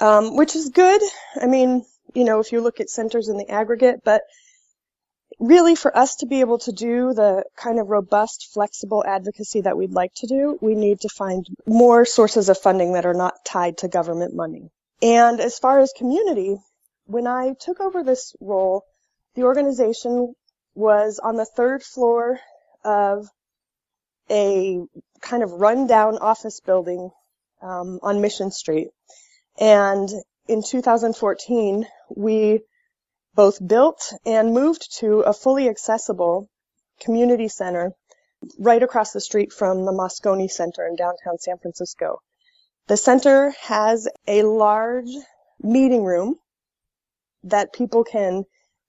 um, 0.00 0.36
which 0.36 0.56
is 0.56 0.70
good. 0.70 1.02
I 1.40 1.46
mean, 1.46 1.84
you 2.14 2.24
know, 2.24 2.40
if 2.40 2.50
you 2.50 2.62
look 2.62 2.80
at 2.80 2.88
centers 2.88 3.28
in 3.28 3.36
the 3.36 3.50
aggregate, 3.50 4.00
but 4.04 4.22
really 5.38 5.74
for 5.74 5.94
us 5.96 6.16
to 6.16 6.26
be 6.26 6.40
able 6.40 6.58
to 6.58 6.72
do 6.72 7.12
the 7.12 7.44
kind 7.56 7.78
of 7.78 7.88
robust, 7.88 8.50
flexible 8.54 9.04
advocacy 9.06 9.62
that 9.62 9.76
we'd 9.76 9.92
like 9.92 10.12
to 10.16 10.26
do, 10.26 10.58
we 10.60 10.74
need 10.74 11.00
to 11.00 11.08
find 11.08 11.46
more 11.66 12.04
sources 12.04 12.48
of 12.48 12.58
funding 12.58 12.94
that 12.94 13.06
are 13.06 13.14
not 13.14 13.44
tied 13.44 13.78
to 13.78 13.88
government 13.88 14.34
money. 14.34 14.70
And 15.02 15.40
as 15.40 15.58
far 15.58 15.80
as 15.80 15.92
community, 15.96 16.56
when 17.06 17.26
I 17.26 17.54
took 17.58 17.80
over 17.80 18.02
this 18.02 18.34
role, 18.40 18.84
the 19.40 19.46
organization 19.46 20.34
was 20.74 21.18
on 21.18 21.36
the 21.36 21.46
third 21.46 21.82
floor 21.82 22.38
of 22.84 23.26
a 24.30 24.78
kind 25.22 25.42
of 25.42 25.52
rundown 25.52 26.18
office 26.18 26.60
building 26.60 27.10
um, 27.62 27.98
on 28.02 28.20
Mission 28.20 28.50
Street. 28.50 28.88
And 29.58 30.08
in 30.46 30.62
2014, 30.62 31.86
we 32.14 32.60
both 33.34 33.66
built 33.66 34.12
and 34.26 34.52
moved 34.52 34.98
to 34.98 35.20
a 35.20 35.32
fully 35.32 35.68
accessible 35.68 36.50
community 37.00 37.48
center 37.48 37.92
right 38.58 38.82
across 38.82 39.12
the 39.12 39.20
street 39.20 39.52
from 39.52 39.86
the 39.86 39.92
Moscone 39.92 40.50
Center 40.50 40.86
in 40.86 40.96
downtown 40.96 41.38
San 41.38 41.56
Francisco. 41.58 42.20
The 42.88 42.96
center 42.98 43.54
has 43.62 44.06
a 44.26 44.42
large 44.42 45.10
meeting 45.62 46.04
room 46.04 46.36
that 47.44 47.72
people 47.72 48.04
can, 48.04 48.44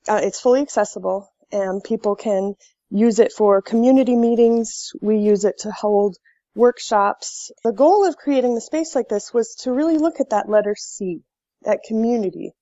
uh, 0.07 0.19
it's 0.21 0.39
fully 0.39 0.61
accessible 0.61 1.31
and 1.51 1.83
people 1.83 2.15
can 2.15 2.55
use 2.89 3.19
it 3.19 3.31
for 3.31 3.61
community 3.61 4.15
meetings. 4.15 4.91
We 5.01 5.17
use 5.17 5.45
it 5.45 5.59
to 5.59 5.71
hold 5.71 6.17
workshops. 6.55 7.51
The 7.63 7.71
goal 7.71 8.05
of 8.05 8.17
creating 8.17 8.55
the 8.55 8.61
space 8.61 8.95
like 8.95 9.07
this 9.09 9.33
was 9.33 9.55
to 9.61 9.71
really 9.71 9.97
look 9.97 10.19
at 10.19 10.29
that 10.31 10.49
letter 10.49 10.75
C, 10.77 11.21
that 11.63 11.79
community. 11.87 12.53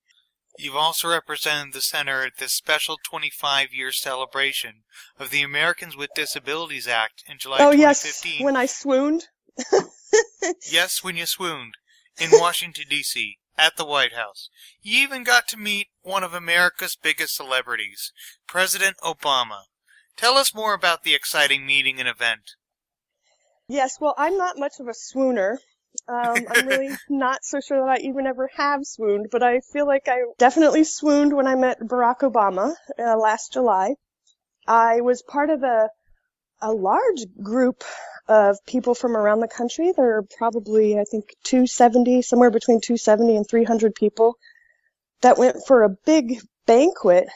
You've 0.58 0.76
also 0.76 1.08
represented 1.08 1.74
the 1.74 1.82
center 1.82 2.22
at 2.24 2.34
this 2.38 2.54
special 2.54 2.98
25 3.10 3.74
year 3.74 3.92
celebration 3.92 4.84
of 5.18 5.30
the 5.30 5.42
Americans 5.42 5.96
with 5.96 6.10
Disabilities 6.14 6.88
Act 6.88 7.24
in 7.30 7.38
July 7.38 7.58
oh, 7.62 7.72
2015. 7.72 8.32
yes, 8.34 8.44
when 8.44 8.56
I 8.58 8.66
swooned. 8.66 9.28
yes, 10.70 11.04
when 11.04 11.16
you 11.16 11.26
swooned 11.26 11.76
in 12.20 12.30
Washington, 12.34 12.86
D.C., 12.90 13.38
at 13.60 13.76
the 13.76 13.86
White 13.86 14.14
House. 14.14 14.50
You 14.82 15.04
even 15.04 15.24
got 15.24 15.48
to 15.50 15.58
meet 15.58 15.88
one 16.02 16.24
of 16.24 16.34
America's 16.34 16.98
biggest 17.02 17.36
celebrities, 17.36 18.14
President 18.48 18.98
Obama. 19.04 19.64
Tell 20.16 20.38
us 20.38 20.56
more 20.56 20.74
about 20.74 21.04
the 21.04 21.14
exciting 21.14 21.66
meeting 21.66 22.00
and 22.00 22.08
event. 22.08 22.56
Yes, 23.68 23.98
well, 24.00 24.16
I'm 24.18 24.38
not 24.38 24.58
much 24.58 24.80
of 24.80 24.88
a 24.88 24.92
swooner. 24.92 25.58
Um, 26.08 26.46
I'm 26.50 26.68
really 26.68 26.90
not 27.10 27.44
so 27.44 27.60
sure 27.60 27.86
that 27.86 28.00
I 28.00 28.08
even 28.08 28.26
ever 28.26 28.50
have 28.56 28.82
swooned, 28.84 29.28
but 29.32 29.44
I 29.44 29.60
feel 29.60 29.86
like 29.86 30.08
I 30.08 30.22
definitely 30.38 30.84
swooned 30.84 31.34
when 31.34 31.48
I 31.48 31.56
met 31.56 31.80
Barack 31.82 32.20
Obama 32.20 32.74
uh, 32.98 33.18
last 33.18 33.54
July. 33.54 33.96
I 34.68 35.02
was 35.02 35.22
part 35.22 35.50
of 35.50 35.64
a 35.64 35.90
a 36.62 36.72
large 36.72 37.26
group 37.42 37.84
of 38.30 38.64
people 38.68 38.94
from 38.94 39.18
around 39.18 39.40
the 39.40 39.48
country. 39.48 39.92
There 39.92 40.18
are 40.18 40.24
probably, 40.38 41.00
I 41.00 41.04
think, 41.04 41.36
270, 41.44 42.22
somewhere 42.22 42.52
between 42.52 42.80
270 42.80 43.36
and 43.36 43.50
300 43.50 43.96
people 43.96 44.36
that 45.22 45.40
went 45.40 45.58
for 45.68 45.84
a 45.84 45.90
big 45.90 46.40
banquet 46.68 47.28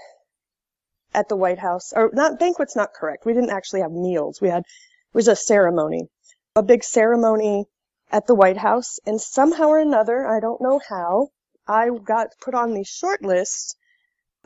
at 1.13 1.27
the 1.29 1.35
White 1.35 1.57
House. 1.57 1.93
Or 1.95 2.11
not 2.13 2.39
banquet's 2.39 2.75
not 2.75 2.93
correct. 2.93 3.25
We 3.25 3.33
didn't 3.33 3.49
actually 3.49 3.81
have 3.81 3.91
meals. 3.91 4.39
We 4.39 4.49
had 4.49 4.59
it 4.61 5.15
was 5.15 5.27
a 5.27 5.35
ceremony, 5.35 6.09
a 6.55 6.63
big 6.63 6.83
ceremony 6.83 7.65
at 8.11 8.27
the 8.27 8.35
White 8.35 8.57
House, 8.57 8.99
and 9.05 9.19
somehow 9.19 9.69
or 9.69 9.79
another, 9.79 10.27
I 10.27 10.39
don't 10.39 10.61
know 10.61 10.79
how, 10.87 11.29
I 11.67 11.89
got 11.89 12.27
put 12.39 12.53
on 12.53 12.73
the 12.73 12.83
short 12.83 13.23
list 13.23 13.75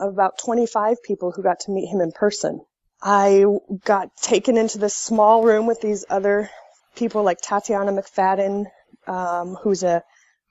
of 0.00 0.12
about 0.12 0.38
25 0.38 1.02
people 1.02 1.32
who 1.32 1.42
got 1.42 1.60
to 1.60 1.72
meet 1.72 1.88
him 1.88 2.00
in 2.00 2.12
person. 2.12 2.60
I 3.02 3.44
got 3.84 4.16
taken 4.16 4.56
into 4.56 4.78
this 4.78 4.94
small 4.94 5.42
room 5.44 5.66
with 5.66 5.80
these 5.80 6.04
other 6.08 6.50
people 6.96 7.22
like 7.22 7.40
Tatiana 7.40 7.92
McFadden, 7.92 8.66
um, 9.06 9.54
who's 9.54 9.82
a 9.82 10.02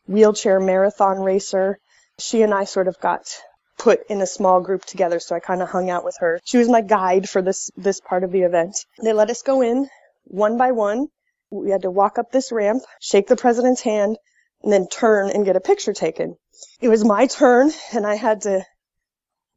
wheelchair 0.08 0.60
marathon 0.60 1.20
racer. 1.20 1.80
She 2.20 2.42
and 2.42 2.54
I 2.54 2.64
sort 2.64 2.88
of 2.88 3.00
got 3.00 3.38
put 3.78 4.00
in 4.10 4.22
a 4.22 4.28
small 4.28 4.62
group 4.62 4.86
together, 4.86 5.20
so 5.20 5.36
I 5.36 5.40
kind 5.40 5.62
of 5.62 5.70
hung 5.70 5.90
out 5.90 6.04
with 6.04 6.18
her. 6.20 6.40
She 6.46 6.58
was 6.58 6.70
my 6.70 6.82
guide 6.82 7.30
for 7.30 7.42
this 7.42 7.70
this 7.78 8.00
part 8.00 8.24
of 8.24 8.32
the 8.32 8.42
event. 8.42 8.86
They 9.04 9.14
let 9.14 9.30
us 9.30 9.42
go 9.42 9.62
in 9.62 9.90
one 10.24 10.58
by 10.58 10.72
one. 10.72 11.08
We 11.50 11.70
had 11.70 11.84
to 11.84 11.92
walk 11.92 12.18
up 12.18 12.32
this 12.32 12.52
ramp, 12.52 12.84
shake 13.00 13.28
the 13.28 13.36
president's 13.36 13.82
hand, 13.82 14.18
and 14.64 14.72
then 14.74 14.88
turn 14.88 15.30
and 15.30 15.46
get 15.46 15.56
a 15.56 15.62
picture 15.62 15.94
taken. 15.94 16.38
It 16.82 16.90
was 16.90 17.06
my 17.06 17.28
turn, 17.28 17.72
and 17.94 18.06
I 18.06 18.16
had 18.16 18.42
to 18.42 18.66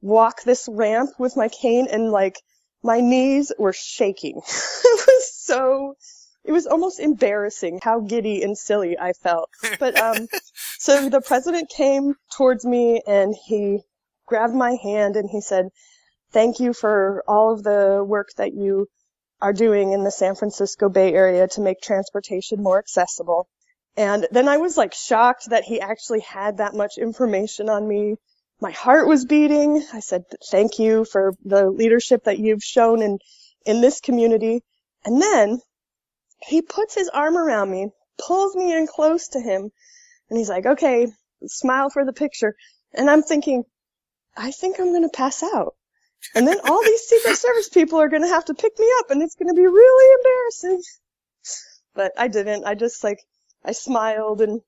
walk 0.02 0.42
this 0.42 0.68
ramp 0.70 1.10
with 1.18 1.36
my 1.36 1.48
cane, 1.48 1.86
and 1.90 2.10
like 2.10 2.36
my 2.82 3.00
knees 3.00 3.52
were 3.58 3.72
shaking. 3.72 4.36
it 4.84 5.06
was 5.06 5.34
so 5.34 5.94
it 6.44 6.52
was 6.52 6.66
almost 6.66 7.00
embarrassing 7.00 7.80
how 7.82 8.00
giddy 8.00 8.42
and 8.42 8.56
silly 8.56 8.98
I 8.98 9.12
felt. 9.12 9.50
But 9.78 9.98
um 9.98 10.26
so 10.78 11.08
the 11.08 11.20
president 11.20 11.70
came 11.70 12.14
towards 12.36 12.64
me 12.64 13.02
and 13.06 13.34
he 13.46 13.80
grabbed 14.26 14.54
my 14.54 14.76
hand 14.82 15.16
and 15.16 15.28
he 15.30 15.40
said, 15.40 15.68
"Thank 16.32 16.60
you 16.60 16.72
for 16.72 17.22
all 17.28 17.52
of 17.52 17.62
the 17.62 18.04
work 18.06 18.28
that 18.36 18.54
you 18.54 18.86
are 19.40 19.52
doing 19.52 19.92
in 19.92 20.04
the 20.04 20.10
San 20.10 20.34
Francisco 20.34 20.88
Bay 20.88 21.12
Area 21.12 21.48
to 21.48 21.60
make 21.60 21.80
transportation 21.80 22.62
more 22.62 22.78
accessible." 22.78 23.48
And 23.96 24.26
then 24.30 24.48
I 24.48 24.56
was 24.58 24.76
like 24.76 24.94
shocked 24.94 25.50
that 25.50 25.64
he 25.64 25.80
actually 25.80 26.20
had 26.20 26.58
that 26.58 26.74
much 26.74 26.96
information 26.96 27.68
on 27.68 27.86
me 27.86 28.16
my 28.60 28.70
heart 28.70 29.06
was 29.06 29.24
beating. 29.24 29.84
I 29.92 30.00
said, 30.00 30.24
thank 30.50 30.78
you 30.78 31.04
for 31.04 31.32
the 31.44 31.70
leadership 31.70 32.24
that 32.24 32.38
you've 32.38 32.62
shown 32.62 33.02
in, 33.02 33.18
in 33.64 33.80
this 33.80 34.00
community. 34.00 34.62
And 35.04 35.20
then 35.20 35.60
he 36.42 36.62
puts 36.62 36.94
his 36.94 37.08
arm 37.08 37.36
around 37.36 37.70
me, 37.70 37.88
pulls 38.18 38.54
me 38.54 38.76
in 38.76 38.86
close 38.86 39.28
to 39.28 39.40
him, 39.40 39.70
and 40.28 40.38
he's 40.38 40.48
like, 40.48 40.66
okay, 40.66 41.08
smile 41.46 41.90
for 41.90 42.04
the 42.04 42.12
picture. 42.12 42.54
And 42.92 43.08
I'm 43.08 43.22
thinking, 43.22 43.64
I 44.36 44.50
think 44.50 44.78
I'm 44.78 44.90
going 44.90 45.08
to 45.08 45.16
pass 45.16 45.42
out. 45.42 45.74
And 46.34 46.46
then 46.46 46.58
all 46.64 46.82
these 46.82 47.00
Secret 47.02 47.36
Service 47.38 47.68
people 47.68 47.98
are 48.00 48.08
going 48.08 48.22
to 48.22 48.28
have 48.28 48.44
to 48.46 48.54
pick 48.54 48.78
me 48.78 48.86
up 48.98 49.10
and 49.10 49.22
it's 49.22 49.36
going 49.36 49.48
to 49.48 49.54
be 49.54 49.66
really 49.66 50.14
embarrassing. 50.18 50.82
But 51.94 52.12
I 52.18 52.28
didn't. 52.28 52.64
I 52.64 52.74
just 52.74 53.02
like, 53.02 53.18
I 53.64 53.72
smiled 53.72 54.40
and 54.42 54.60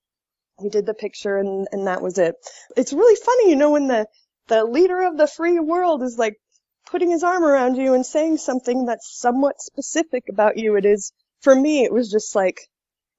we 0.62 0.70
did 0.70 0.86
the 0.86 0.94
picture 0.94 1.36
and, 1.36 1.66
and 1.72 1.86
that 1.86 2.02
was 2.02 2.18
it. 2.18 2.34
It's 2.76 2.92
really 2.92 3.16
funny, 3.16 3.50
you 3.50 3.56
know, 3.56 3.70
when 3.70 3.88
the, 3.88 4.06
the 4.48 4.64
leader 4.64 5.02
of 5.02 5.16
the 5.16 5.26
free 5.26 5.58
world 5.58 6.02
is 6.02 6.18
like 6.18 6.36
putting 6.86 7.10
his 7.10 7.22
arm 7.22 7.44
around 7.44 7.76
you 7.76 7.94
and 7.94 8.04
saying 8.04 8.38
something 8.38 8.86
that's 8.86 9.18
somewhat 9.18 9.60
specific 9.60 10.24
about 10.28 10.56
you. 10.58 10.76
It 10.76 10.84
is, 10.84 11.12
for 11.40 11.54
me, 11.54 11.84
it 11.84 11.92
was 11.92 12.10
just 12.10 12.34
like, 12.34 12.60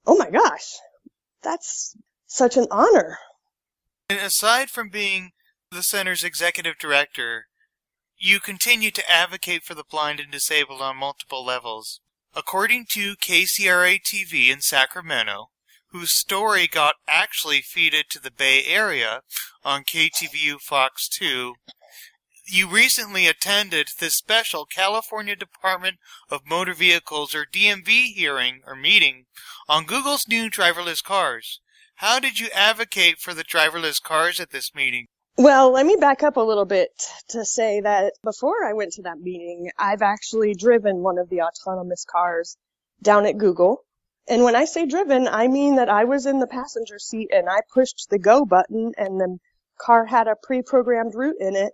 oh 0.06 0.16
my 0.16 0.30
gosh, 0.30 0.74
that's 1.42 1.96
such 2.26 2.56
an 2.56 2.66
honor. 2.70 3.18
And 4.08 4.18
aside 4.18 4.70
from 4.70 4.90
being 4.90 5.32
the 5.70 5.82
center's 5.82 6.22
executive 6.22 6.78
director, 6.78 7.46
you 8.16 8.38
continue 8.38 8.90
to 8.90 9.10
advocate 9.10 9.62
for 9.62 9.74
the 9.74 9.84
blind 9.88 10.20
and 10.20 10.30
disabled 10.30 10.80
on 10.80 10.96
multiple 10.96 11.44
levels. 11.44 12.00
According 12.34 12.86
to 12.90 13.16
KCRA 13.16 14.00
TV 14.00 14.52
in 14.52 14.60
Sacramento, 14.60 15.50
whose 15.94 16.10
story 16.10 16.66
got 16.66 16.96
actually 17.06 17.62
feeded 17.62 18.08
to 18.08 18.20
the 18.20 18.32
Bay 18.32 18.64
Area 18.66 19.20
on 19.64 19.84
KTVU 19.84 20.58
Fox 20.60 21.08
2, 21.08 21.54
you 22.48 22.68
recently 22.68 23.28
attended 23.28 23.86
the 24.00 24.10
special 24.10 24.66
California 24.66 25.36
Department 25.36 25.98
of 26.32 26.48
Motor 26.48 26.74
Vehicles 26.74 27.32
or 27.32 27.46
DMV 27.46 28.12
hearing 28.12 28.60
or 28.66 28.74
meeting 28.74 29.26
on 29.68 29.86
Google's 29.86 30.26
new 30.26 30.50
driverless 30.50 31.00
cars. 31.00 31.60
How 31.98 32.18
did 32.18 32.40
you 32.40 32.48
advocate 32.52 33.20
for 33.20 33.32
the 33.32 33.44
driverless 33.44 34.02
cars 34.02 34.40
at 34.40 34.50
this 34.50 34.74
meeting? 34.74 35.06
Well, 35.36 35.70
let 35.70 35.86
me 35.86 35.94
back 35.94 36.24
up 36.24 36.36
a 36.36 36.40
little 36.40 36.64
bit 36.64 36.90
to 37.28 37.44
say 37.44 37.80
that 37.82 38.14
before 38.24 38.64
I 38.64 38.72
went 38.72 38.92
to 38.94 39.02
that 39.02 39.20
meeting, 39.20 39.70
I've 39.78 40.02
actually 40.02 40.54
driven 40.54 41.04
one 41.04 41.18
of 41.18 41.28
the 41.28 41.42
autonomous 41.42 42.04
cars 42.04 42.56
down 43.00 43.26
at 43.26 43.38
Google. 43.38 43.84
And 44.26 44.42
when 44.42 44.56
I 44.56 44.64
say 44.64 44.86
driven, 44.86 45.28
I 45.28 45.48
mean 45.48 45.76
that 45.76 45.88
I 45.90 46.04
was 46.04 46.26
in 46.26 46.38
the 46.38 46.46
passenger 46.46 46.98
seat 46.98 47.30
and 47.32 47.48
I 47.48 47.60
pushed 47.72 48.08
the 48.08 48.18
go 48.18 48.44
button 48.44 48.92
and 48.96 49.20
the 49.20 49.38
car 49.78 50.06
had 50.06 50.28
a 50.28 50.36
pre-programmed 50.42 51.14
route 51.14 51.36
in 51.40 51.56
it. 51.56 51.72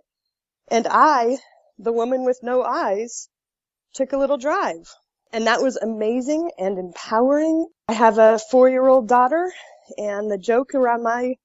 And 0.69 0.87
I, 0.89 1.37
the 1.77 1.93
woman 1.93 2.25
with 2.25 2.39
no 2.43 2.63
eyes, 2.63 3.29
took 3.93 4.13
a 4.13 4.17
little 4.17 4.37
drive. 4.37 4.89
And 5.31 5.47
that 5.47 5.61
was 5.61 5.77
amazing 5.77 6.51
and 6.57 6.77
empowering. 6.77 7.67
I 7.87 7.93
have 7.93 8.17
a 8.17 8.37
four 8.37 8.69
year 8.69 8.87
old 8.87 9.07
daughter 9.07 9.51
and 9.97 10.29
the 10.29 10.37
joke 10.37 10.75
around 10.75 11.03
my 11.03 11.35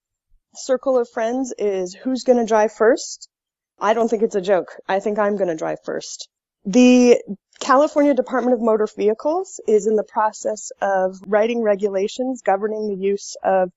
circle 0.54 0.98
of 0.98 1.08
friends 1.08 1.52
is 1.56 1.94
who's 1.94 2.24
going 2.24 2.38
to 2.38 2.46
drive 2.46 2.72
first. 2.72 3.28
I 3.78 3.94
don't 3.94 4.08
think 4.08 4.22
it's 4.22 4.34
a 4.34 4.40
joke. 4.40 4.74
I 4.88 5.00
think 5.00 5.18
I'm 5.18 5.36
going 5.36 5.48
to 5.48 5.56
drive 5.56 5.78
first. 5.84 6.28
The 6.66 7.22
California 7.60 8.12
Department 8.12 8.54
of 8.54 8.60
Motor 8.60 8.88
Vehicles 8.96 9.60
is 9.68 9.86
in 9.86 9.94
the 9.94 10.02
process 10.02 10.72
of 10.80 11.20
writing 11.24 11.62
regulations 11.62 12.42
governing 12.42 12.88
the 12.88 13.00
use 13.00 13.36
of 13.44 13.70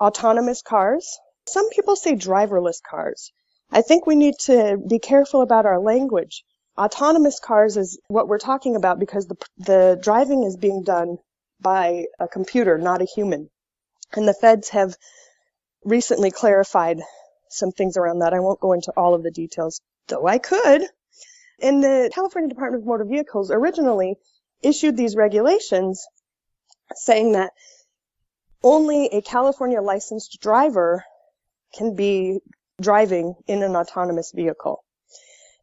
autonomous 0.00 0.60
cars. 0.60 1.20
Some 1.46 1.70
people 1.70 1.94
say 1.94 2.16
driverless 2.16 2.82
cars. 2.82 3.30
I 3.70 3.82
think 3.82 4.06
we 4.06 4.16
need 4.16 4.34
to 4.40 4.76
be 4.76 4.98
careful 4.98 5.40
about 5.40 5.66
our 5.66 5.78
language. 5.78 6.44
Autonomous 6.76 7.38
cars 7.38 7.76
is 7.76 8.00
what 8.08 8.26
we're 8.26 8.38
talking 8.38 8.74
about 8.74 8.98
because 8.98 9.28
the, 9.28 9.36
the 9.58 9.98
driving 10.02 10.42
is 10.42 10.56
being 10.56 10.82
done 10.82 11.18
by 11.60 12.06
a 12.18 12.26
computer, 12.26 12.76
not 12.76 13.02
a 13.02 13.06
human. 13.06 13.50
And 14.14 14.26
the 14.26 14.34
feds 14.34 14.70
have 14.70 14.96
recently 15.84 16.32
clarified 16.32 16.98
some 17.50 17.70
things 17.70 17.96
around 17.96 18.18
that. 18.18 18.34
I 18.34 18.40
won't 18.40 18.60
go 18.60 18.72
into 18.72 18.92
all 18.96 19.14
of 19.14 19.22
the 19.22 19.30
details, 19.30 19.80
though 20.08 20.26
I 20.26 20.38
could. 20.38 20.82
And 21.60 21.82
the 21.82 22.10
California 22.12 22.48
Department 22.48 22.82
of 22.82 22.88
Motor 22.88 23.04
Vehicles 23.04 23.50
originally 23.50 24.16
issued 24.62 24.96
these 24.96 25.16
regulations 25.16 26.06
saying 26.94 27.32
that 27.32 27.52
only 28.62 29.06
a 29.06 29.22
California 29.22 29.80
licensed 29.80 30.38
driver 30.40 31.04
can 31.74 31.94
be 31.94 32.40
driving 32.80 33.34
in 33.46 33.62
an 33.62 33.76
autonomous 33.76 34.32
vehicle. 34.34 34.84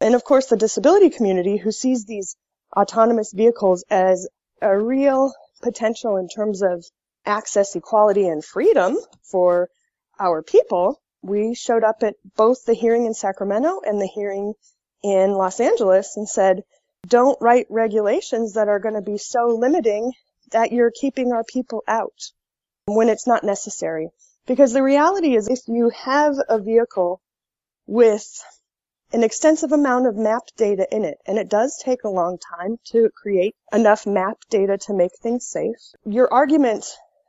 And 0.00 0.14
of 0.14 0.24
course, 0.24 0.46
the 0.46 0.56
disability 0.56 1.10
community 1.10 1.56
who 1.56 1.70
sees 1.70 2.04
these 2.04 2.36
autonomous 2.76 3.32
vehicles 3.32 3.84
as 3.88 4.28
a 4.60 4.76
real 4.76 5.32
potential 5.62 6.16
in 6.16 6.28
terms 6.28 6.62
of 6.62 6.84
access, 7.24 7.74
equality, 7.76 8.28
and 8.28 8.44
freedom 8.44 8.96
for 9.22 9.68
our 10.18 10.42
people, 10.42 11.00
we 11.22 11.54
showed 11.54 11.84
up 11.84 12.02
at 12.02 12.14
both 12.36 12.64
the 12.64 12.74
hearing 12.74 13.06
in 13.06 13.14
Sacramento 13.14 13.80
and 13.86 14.00
the 14.00 14.06
hearing 14.06 14.54
in 15.04 15.32
Los 15.32 15.60
Angeles 15.60 16.16
and 16.16 16.26
said, 16.26 16.64
don't 17.06 17.40
write 17.40 17.66
regulations 17.68 18.54
that 18.54 18.68
are 18.68 18.80
going 18.80 18.94
to 18.94 19.02
be 19.02 19.18
so 19.18 19.48
limiting 19.48 20.12
that 20.50 20.72
you're 20.72 20.90
keeping 20.90 21.30
our 21.30 21.44
people 21.44 21.84
out 21.86 22.32
when 22.86 23.10
it's 23.10 23.26
not 23.26 23.44
necessary. 23.44 24.08
Because 24.46 24.72
the 24.72 24.82
reality 24.82 25.36
is 25.36 25.48
if 25.48 25.60
you 25.68 25.90
have 25.90 26.36
a 26.48 26.58
vehicle 26.58 27.20
with 27.86 28.26
an 29.12 29.22
extensive 29.22 29.72
amount 29.72 30.06
of 30.06 30.16
map 30.16 30.42
data 30.56 30.86
in 30.90 31.04
it, 31.04 31.18
and 31.26 31.38
it 31.38 31.50
does 31.50 31.80
take 31.84 32.04
a 32.04 32.08
long 32.08 32.38
time 32.58 32.78
to 32.86 33.10
create 33.14 33.54
enough 33.72 34.06
map 34.06 34.38
data 34.48 34.78
to 34.78 34.94
make 34.94 35.12
things 35.22 35.46
safe, 35.46 35.76
your 36.06 36.32
argument 36.32 36.86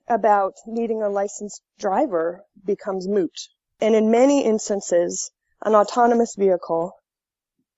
about 0.08 0.54
needing 0.66 1.02
a 1.02 1.10
licensed 1.10 1.62
driver 1.78 2.42
becomes 2.66 3.08
moot. 3.08 3.50
And 3.82 3.96
in 3.96 4.12
many 4.12 4.46
instances, 4.46 5.32
an 5.64 5.76
autonomous 5.76 6.36
vehicle, 6.36 6.94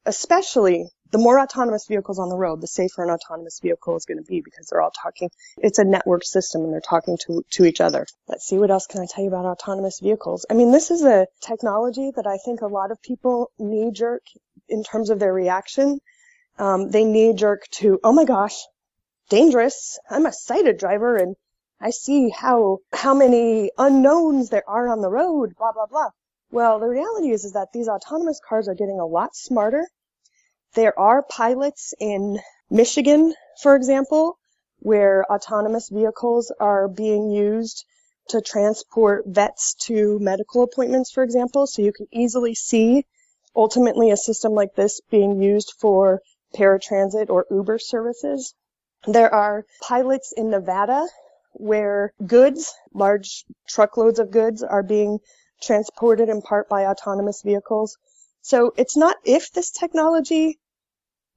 especially 0.07 0.89
the 1.11 1.17
more 1.17 1.39
autonomous 1.39 1.85
vehicles 1.87 2.19
on 2.19 2.29
the 2.29 2.35
road, 2.35 2.61
the 2.61 2.67
safer 2.67 3.03
an 3.03 3.09
autonomous 3.09 3.59
vehicle 3.61 3.95
is 3.95 4.05
going 4.05 4.17
to 4.17 4.23
be 4.23 4.41
because 4.41 4.67
they're 4.67 4.81
all 4.81 4.91
talking. 4.91 5.29
It's 5.57 5.79
a 5.79 5.83
network 5.83 6.23
system 6.25 6.63
and 6.63 6.73
they're 6.73 6.81
talking 6.81 7.17
to, 7.27 7.43
to 7.51 7.65
each 7.65 7.79
other. 7.79 8.05
Let's 8.27 8.45
see 8.45 8.57
what 8.57 8.71
else 8.71 8.87
can 8.87 9.01
I 9.01 9.05
tell 9.09 9.23
you 9.23 9.29
about 9.29 9.45
autonomous 9.45 9.99
vehicles. 10.01 10.45
I 10.49 10.53
mean, 10.53 10.71
this 10.71 10.91
is 10.91 11.03
a 11.03 11.27
technology 11.41 12.11
that 12.15 12.27
I 12.27 12.37
think 12.43 12.61
a 12.61 12.67
lot 12.67 12.91
of 12.91 13.01
people 13.01 13.51
knee 13.57 13.91
jerk 13.91 14.23
in 14.67 14.83
terms 14.83 15.09
of 15.09 15.19
their 15.19 15.33
reaction. 15.33 15.99
Um, 16.57 16.89
they 16.89 17.05
knee 17.05 17.33
jerk 17.33 17.67
to, 17.79 17.99
oh 18.03 18.13
my 18.13 18.25
gosh, 18.25 18.57
dangerous. 19.29 19.99
I'm 20.09 20.25
a 20.25 20.33
sighted 20.33 20.77
driver 20.77 21.15
and 21.15 21.35
I 21.79 21.91
see 21.91 22.29
how, 22.29 22.79
how 22.91 23.13
many 23.13 23.71
unknowns 23.77 24.49
there 24.49 24.67
are 24.67 24.89
on 24.89 25.01
the 25.01 25.09
road, 25.09 25.53
blah, 25.57 25.71
blah, 25.71 25.85
blah. 25.85 26.09
Well, 26.49 26.79
the 26.79 26.87
reality 26.87 27.29
is, 27.31 27.45
is 27.45 27.53
that 27.53 27.69
these 27.73 27.87
autonomous 27.87 28.39
cars 28.47 28.67
are 28.67 28.73
getting 28.73 28.99
a 28.99 29.05
lot 29.05 29.35
smarter. 29.35 29.85
There 30.73 30.97
are 30.99 31.23
pilots 31.23 31.93
in 31.99 32.39
Michigan, 32.69 33.33
for 33.61 33.75
example, 33.75 34.37
where 34.79 35.25
autonomous 35.31 35.89
vehicles 35.89 36.51
are 36.59 36.87
being 36.87 37.31
used 37.31 37.85
to 38.29 38.41
transport 38.41 39.23
vets 39.25 39.73
to 39.85 40.19
medical 40.19 40.63
appointments, 40.63 41.11
for 41.11 41.23
example. 41.23 41.65
So 41.65 41.81
you 41.81 41.93
can 41.93 42.07
easily 42.11 42.53
see 42.53 43.05
ultimately 43.55 44.11
a 44.11 44.17
system 44.17 44.53
like 44.53 44.75
this 44.75 45.01
being 45.09 45.41
used 45.41 45.73
for 45.79 46.21
paratransit 46.55 47.29
or 47.29 47.45
Uber 47.49 47.79
services. 47.79 48.53
There 49.05 49.33
are 49.33 49.65
pilots 49.81 50.33
in 50.35 50.49
Nevada 50.49 51.07
where 51.53 52.13
goods, 52.25 52.73
large 52.93 53.45
truckloads 53.67 54.19
of 54.19 54.31
goods 54.31 54.61
are 54.61 54.83
being 54.83 55.19
transported 55.61 56.29
in 56.29 56.41
part 56.41 56.69
by 56.69 56.85
autonomous 56.85 57.41
vehicles. 57.41 57.97
So 58.47 58.71
it's 58.77 58.95
not 58.95 59.17
if 59.25 59.51
this 59.51 59.71
technology 59.71 60.57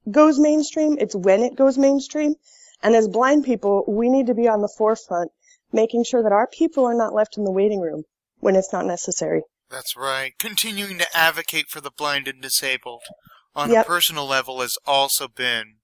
goes 0.09 0.39
mainstream, 0.39 0.95
it's 0.97 1.13
when 1.13 1.43
it 1.43 1.57
goes 1.57 1.77
mainstream. 1.77 2.35
And 2.81 2.95
as 2.95 3.09
blind 3.09 3.43
people, 3.43 3.83
we 3.85 4.07
need 4.07 4.27
to 4.27 4.33
be 4.33 4.47
on 4.47 4.61
the 4.61 4.73
forefront, 4.77 5.29
making 5.73 6.05
sure 6.05 6.23
that 6.23 6.31
our 6.31 6.47
people 6.47 6.85
are 6.85 6.93
not 6.93 7.13
left 7.13 7.37
in 7.37 7.43
the 7.43 7.51
waiting 7.51 7.81
room 7.81 8.05
when 8.39 8.55
it's 8.55 8.71
not 8.71 8.85
necessary. 8.85 9.41
That's 9.69 9.97
right. 9.97 10.31
Continuing 10.39 10.99
to 10.99 11.07
advocate 11.13 11.67
for 11.67 11.81
the 11.81 11.91
blind 11.91 12.29
and 12.29 12.41
disabled 12.41 13.03
on 13.53 13.71
Yep. 13.71 13.85
a 13.85 13.87
personal 13.89 14.25
level 14.25 14.61
has 14.61 14.77
also 14.85 15.27
been 15.27 15.79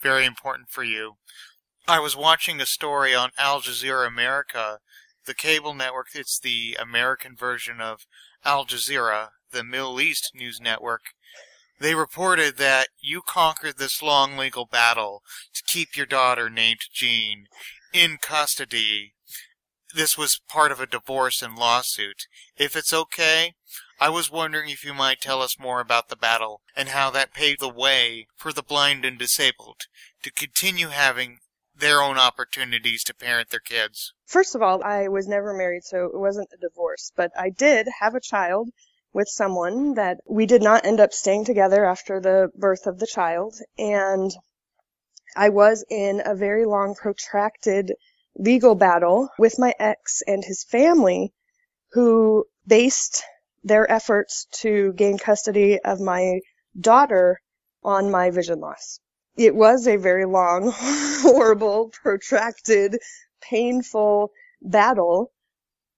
very 0.00 0.24
important 0.24 0.68
for 0.68 0.82
you. 0.82 1.12
I 1.86 2.00
was 2.00 2.16
watching 2.16 2.60
a 2.60 2.66
story 2.66 3.14
on 3.14 3.30
Al 3.38 3.60
Jazeera 3.60 4.04
America, 4.04 4.80
the 5.26 5.34
cable 5.34 5.74
network. 5.74 6.08
It's 6.14 6.40
the 6.40 6.76
American 6.80 7.36
version 7.36 7.80
of 7.80 8.04
Al 8.44 8.66
Jazeera, 8.66 9.28
the 9.52 9.64
Middle 9.64 10.00
East 10.00 10.32
news 10.34 10.60
network. 10.60 11.02
They 11.78 11.94
reported 11.94 12.58
that 12.58 12.88
you 13.00 13.22
conquered 13.22 13.78
this 13.78 14.02
long 14.02 14.36
legal 14.36 14.66
battle 14.66 15.22
to 15.54 15.62
keep 15.64 15.96
your 15.96 16.06
daughter 16.06 16.48
named 16.48 16.80
Jean 16.92 17.46
in 17.92 18.18
custody. 18.18 19.14
This 19.94 20.16
was 20.16 20.40
part 20.48 20.72
of 20.72 20.80
a 20.80 20.86
divorce 20.86 21.42
and 21.42 21.56
lawsuit. 21.56 22.26
If 22.56 22.76
it's 22.76 22.92
okay, 22.92 23.54
I 24.00 24.08
was 24.08 24.30
wondering 24.30 24.70
if 24.70 24.84
you 24.84 24.94
might 24.94 25.20
tell 25.20 25.42
us 25.42 25.58
more 25.58 25.80
about 25.80 26.08
the 26.08 26.16
battle 26.16 26.62
and 26.74 26.88
how 26.88 27.10
that 27.10 27.34
paved 27.34 27.60
the 27.60 27.68
way 27.68 28.26
for 28.36 28.52
the 28.52 28.62
blind 28.62 29.04
and 29.04 29.18
disabled 29.18 29.82
to 30.22 30.30
continue 30.30 30.88
having 30.88 31.38
their 31.74 32.00
own 32.00 32.18
opportunities 32.18 33.02
to 33.04 33.14
parent 33.14 33.50
their 33.50 33.60
kids. 33.60 34.12
First 34.26 34.54
of 34.54 34.62
all, 34.62 34.82
I 34.82 35.08
was 35.08 35.26
never 35.26 35.52
married, 35.52 35.84
so 35.84 36.04
it 36.06 36.18
wasn't 36.18 36.50
a 36.52 36.60
divorce, 36.60 37.12
but 37.14 37.32
I 37.36 37.50
did 37.50 37.88
have 38.00 38.14
a 38.14 38.20
child 38.20 38.70
with 39.12 39.28
someone 39.28 39.94
that 39.94 40.18
we 40.26 40.46
did 40.46 40.62
not 40.62 40.86
end 40.86 41.00
up 41.00 41.12
staying 41.12 41.44
together 41.44 41.84
after 41.84 42.20
the 42.20 42.50
birth 42.56 42.86
of 42.86 42.98
the 42.98 43.06
child. 43.06 43.54
And 43.78 44.30
I 45.36 45.48
was 45.48 45.84
in 45.88 46.22
a 46.24 46.34
very 46.34 46.64
long, 46.64 46.94
protracted 46.94 47.92
legal 48.36 48.74
battle 48.74 49.28
with 49.38 49.58
my 49.58 49.74
ex 49.78 50.22
and 50.26 50.44
his 50.44 50.64
family, 50.64 51.32
who 51.92 52.46
based 52.66 53.22
their 53.62 53.90
efforts 53.90 54.46
to 54.52 54.92
gain 54.94 55.18
custody 55.18 55.78
of 55.80 56.00
my 56.00 56.40
daughter 56.78 57.40
on 57.84 58.10
my 58.10 58.30
vision 58.30 58.60
loss. 58.60 58.98
It 59.36 59.54
was 59.54 59.86
a 59.86 59.96
very 59.96 60.24
long, 60.24 60.72
horrible, 60.74 61.90
protracted, 62.02 62.98
painful 63.40 64.30
battle, 64.60 65.32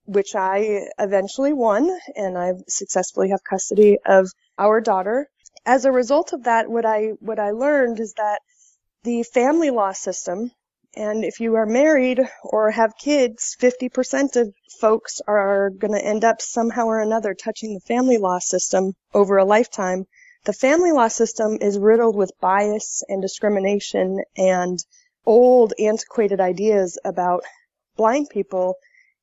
which 0.06 0.34
I 0.34 0.88
eventually 0.98 1.52
won, 1.52 1.90
and 2.14 2.36
I 2.38 2.52
successfully 2.68 3.30
have 3.30 3.42
custody 3.42 3.98
of 4.04 4.30
our 4.58 4.80
daughter. 4.80 5.28
As 5.66 5.84
a 5.84 5.92
result 5.92 6.32
of 6.32 6.44
that, 6.44 6.68
what 6.68 6.84
I 6.84 7.12
what 7.20 7.38
I 7.38 7.50
learned 7.50 8.00
is 8.00 8.14
that 8.14 8.40
the 9.02 9.22
family 9.22 9.70
law 9.70 9.92
system, 9.92 10.50
and 10.96 11.24
if 11.24 11.40
you 11.40 11.54
are 11.56 11.66
married 11.66 12.20
or 12.42 12.70
have 12.70 12.98
kids, 12.98 13.56
50% 13.60 14.36
of 14.36 14.54
folks 14.80 15.20
are 15.26 15.70
going 15.70 15.94
to 15.94 16.04
end 16.04 16.24
up 16.24 16.40
somehow 16.40 16.86
or 16.86 17.00
another 17.00 17.34
touching 17.34 17.74
the 17.74 17.80
family 17.80 18.18
law 18.18 18.38
system 18.38 18.92
over 19.12 19.38
a 19.38 19.44
lifetime 19.44 20.06
the 20.44 20.52
family 20.52 20.92
law 20.92 21.08
system 21.08 21.56
is 21.62 21.78
riddled 21.78 22.14
with 22.14 22.38
bias 22.38 23.02
and 23.08 23.22
discrimination 23.22 24.22
and 24.36 24.78
old 25.24 25.72
antiquated 25.78 26.38
ideas 26.38 26.98
about 27.02 27.44
blind 27.96 28.28
people 28.28 28.74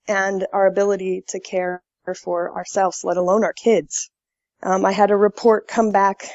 and 0.07 0.45
our 0.53 0.67
ability 0.67 1.23
to 1.29 1.39
care 1.39 1.81
for 2.23 2.55
ourselves, 2.55 3.03
let 3.03 3.17
alone 3.17 3.43
our 3.43 3.53
kids. 3.53 4.09
Um, 4.63 4.85
I 4.85 4.91
had 4.91 5.11
a 5.11 5.15
report 5.15 5.67
come 5.67 5.91
back 5.91 6.29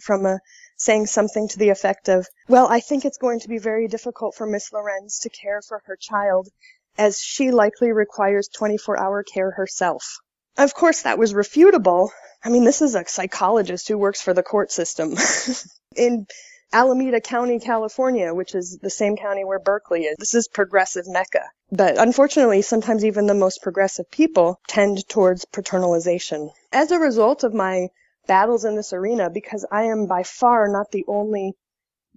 from 0.00 0.26
a 0.26 0.40
saying 0.76 1.06
something 1.06 1.48
to 1.48 1.58
the 1.58 1.68
effect 1.68 2.08
of, 2.08 2.26
well, 2.48 2.66
I 2.66 2.80
think 2.80 3.04
it's 3.04 3.18
going 3.18 3.40
to 3.40 3.48
be 3.48 3.58
very 3.58 3.86
difficult 3.86 4.34
for 4.34 4.46
Miss 4.46 4.72
Lorenz 4.72 5.20
to 5.20 5.28
care 5.28 5.60
for 5.60 5.82
her 5.86 5.96
child 6.00 6.48
as 6.96 7.20
she 7.20 7.50
likely 7.50 7.92
requires 7.92 8.48
24 8.48 8.98
hour 8.98 9.22
care 9.22 9.50
herself. 9.50 10.18
Of 10.56 10.74
course, 10.74 11.02
that 11.02 11.18
was 11.18 11.34
refutable. 11.34 12.10
I 12.42 12.48
mean, 12.48 12.64
this 12.64 12.82
is 12.82 12.94
a 12.94 13.06
psychologist 13.06 13.88
who 13.88 13.98
works 13.98 14.20
for 14.20 14.34
the 14.34 14.42
court 14.42 14.72
system. 14.72 15.14
In 15.96 16.26
Alameda 16.72 17.20
County, 17.20 17.58
California, 17.58 18.32
which 18.32 18.54
is 18.54 18.78
the 18.78 18.90
same 18.90 19.16
county 19.16 19.44
where 19.44 19.58
Berkeley 19.58 20.04
is. 20.04 20.16
This 20.18 20.34
is 20.34 20.48
progressive 20.48 21.06
Mecca. 21.08 21.44
But 21.72 21.98
unfortunately, 21.98 22.62
sometimes 22.62 23.04
even 23.04 23.26
the 23.26 23.34
most 23.34 23.62
progressive 23.62 24.10
people 24.10 24.60
tend 24.68 25.08
towards 25.08 25.44
paternalization. 25.46 26.50
As 26.72 26.90
a 26.90 26.98
result 26.98 27.44
of 27.44 27.54
my 27.54 27.88
battles 28.26 28.64
in 28.64 28.76
this 28.76 28.92
arena, 28.92 29.30
because 29.30 29.66
I 29.70 29.84
am 29.84 30.06
by 30.06 30.22
far 30.22 30.68
not 30.68 30.90
the 30.92 31.04
only 31.08 31.54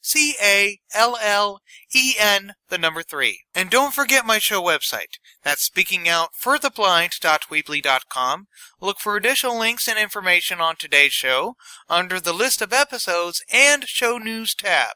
the 2.69 2.77
number 2.77 3.03
3. 3.03 3.43
And 3.53 3.69
don't 3.69 3.93
forget 3.93 4.25
my 4.25 4.39
show 4.39 4.61
website. 4.61 5.19
That's 5.43 5.69
speakingoutfortheblind.weebly.com. 5.69 8.47
Look 8.81 8.99
for 8.99 9.17
additional 9.17 9.59
links 9.59 9.87
and 9.87 9.99
information 9.99 10.59
on 10.61 10.77
today's 10.77 11.13
show 11.13 11.55
under 11.89 12.19
the 12.19 12.33
list 12.33 12.61
of 12.61 12.73
episodes 12.73 13.43
and 13.51 13.87
show 13.87 14.17
news 14.17 14.55
tab. 14.55 14.95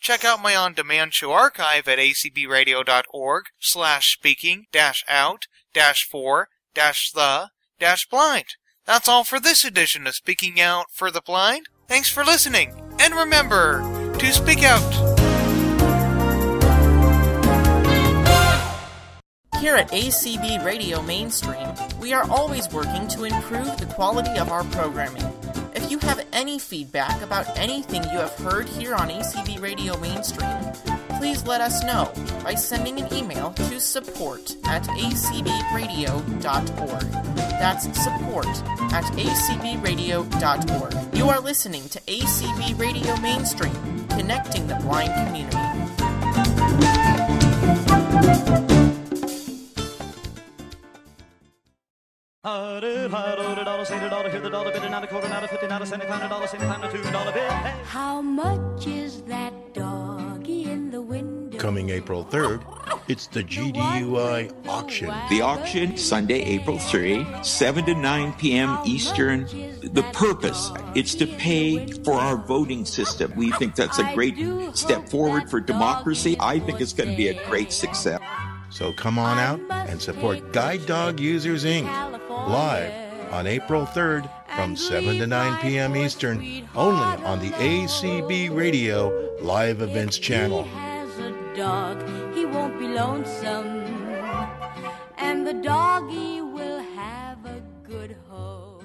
Check 0.00 0.24
out 0.24 0.42
my 0.42 0.54
on-demand 0.54 1.14
show 1.14 1.32
archive 1.32 1.88
at 1.88 1.98
acbradio.org 1.98 3.44
slash 3.58 4.12
speaking 4.12 4.66
dash 4.72 5.04
out 5.08 5.46
dash 5.72 6.08
for 6.10 6.48
dash 6.74 7.10
the 7.12 7.50
dash 7.78 8.06
blind. 8.08 8.46
That's 8.86 9.08
all 9.08 9.24
for 9.24 9.40
this 9.40 9.64
edition 9.64 10.06
of 10.06 10.14
Speaking 10.14 10.60
Out 10.60 10.86
for 10.90 11.10
the 11.10 11.22
Blind. 11.22 11.66
Thanks 11.88 12.10
for 12.10 12.24
listening, 12.24 12.74
and 12.98 13.14
remember 13.14 13.80
to 14.18 14.32
speak 14.32 14.62
out. 14.62 14.82
Here 19.60 19.76
at 19.76 19.90
ACB 19.92 20.62
Radio 20.62 21.00
Mainstream, 21.00 21.68
we 21.98 22.12
are 22.12 22.28
always 22.30 22.70
working 22.70 23.08
to 23.08 23.24
improve 23.24 23.78
the 23.78 23.86
quality 23.86 24.38
of 24.38 24.50
our 24.50 24.64
programming. 24.64 25.24
If 25.84 25.90
you 25.90 25.98
have 25.98 26.26
any 26.32 26.58
feedback 26.58 27.20
about 27.20 27.58
anything 27.58 28.02
you 28.04 28.18
have 28.18 28.34
heard 28.36 28.66
here 28.66 28.94
on 28.94 29.10
ACB 29.10 29.60
Radio 29.60 29.98
Mainstream, 29.98 30.48
please 31.18 31.46
let 31.46 31.60
us 31.60 31.84
know 31.84 32.10
by 32.42 32.54
sending 32.54 32.98
an 32.98 33.12
email 33.12 33.52
to 33.52 33.78
support 33.78 34.56
at 34.64 34.84
acbradio.org. 34.84 36.22
That's 37.36 37.84
support 38.02 38.46
at 38.94 39.04
acbradio.org. 39.12 41.14
You 41.14 41.28
are 41.28 41.40
listening 41.40 41.86
to 41.90 42.00
ACB 42.00 42.78
Radio 42.78 43.14
Mainstream, 43.20 44.08
connecting 44.08 44.66
the 44.66 44.76
blind 44.76 45.12
community. 45.26 45.58
How 57.84 58.20
much 58.20 58.86
is 58.86 59.22
that 59.22 59.52
doggy 59.74 60.64
in 60.64 60.90
the 60.90 61.00
window? 61.00 61.58
Coming 61.58 61.90
April 61.90 62.24
3rd, 62.24 62.64
it's 63.06 63.28
the 63.28 63.44
GDUI 63.44 64.52
auction. 64.66 65.06
The 65.30 65.42
auction, 65.42 65.96
Sunday, 65.96 66.42
April 66.42 66.78
3, 66.78 67.26
7 67.42 67.84
to 67.84 67.94
9 67.94 68.32
p.m. 68.34 68.78
Eastern. 68.84 69.44
The 69.82 70.04
purpose, 70.12 70.72
it's 70.96 71.14
to 71.14 71.26
pay 71.26 71.86
for 72.02 72.14
our 72.14 72.36
voting 72.36 72.84
system. 72.84 73.32
We 73.36 73.52
think 73.52 73.76
that's 73.76 74.00
a 74.00 74.10
great 74.14 74.36
step 74.76 75.08
forward 75.08 75.48
for 75.48 75.60
democracy. 75.60 76.36
I 76.40 76.58
think 76.58 76.80
it's 76.80 76.92
going 76.92 77.10
to 77.10 77.16
be 77.16 77.28
a 77.28 77.46
great 77.48 77.72
success. 77.72 78.20
So 78.70 78.92
come 78.92 79.18
on 79.18 79.38
out 79.38 79.60
and 79.88 80.02
support 80.02 80.52
Guide 80.52 80.84
Dog 80.86 81.20
Users 81.20 81.64
Inc. 81.64 81.86
live 82.28 83.03
on 83.30 83.46
April 83.46 83.86
3rd 83.86 84.28
from 84.54 84.76
7 84.76 85.18
to 85.18 85.26
9 85.26 85.60
p.m. 85.60 85.96
Eastern, 85.96 86.68
only 86.74 87.24
on 87.24 87.40
the 87.40 87.50
ACB 87.50 88.54
Radio 88.54 89.36
Live 89.40 89.82
Events 89.82 90.18
channel. 90.18 90.64
Has 90.64 91.18
a 91.18 91.56
dog, 91.56 92.02
he 92.34 92.44
won't 92.44 92.78
be 92.78 92.88
lonesome. 92.88 93.82
And 95.18 95.46
the 95.46 95.54
doggy 95.54 96.40
will 96.40 96.80
have 96.94 97.44
a 97.46 97.62
good 97.82 98.16
home. 98.28 98.84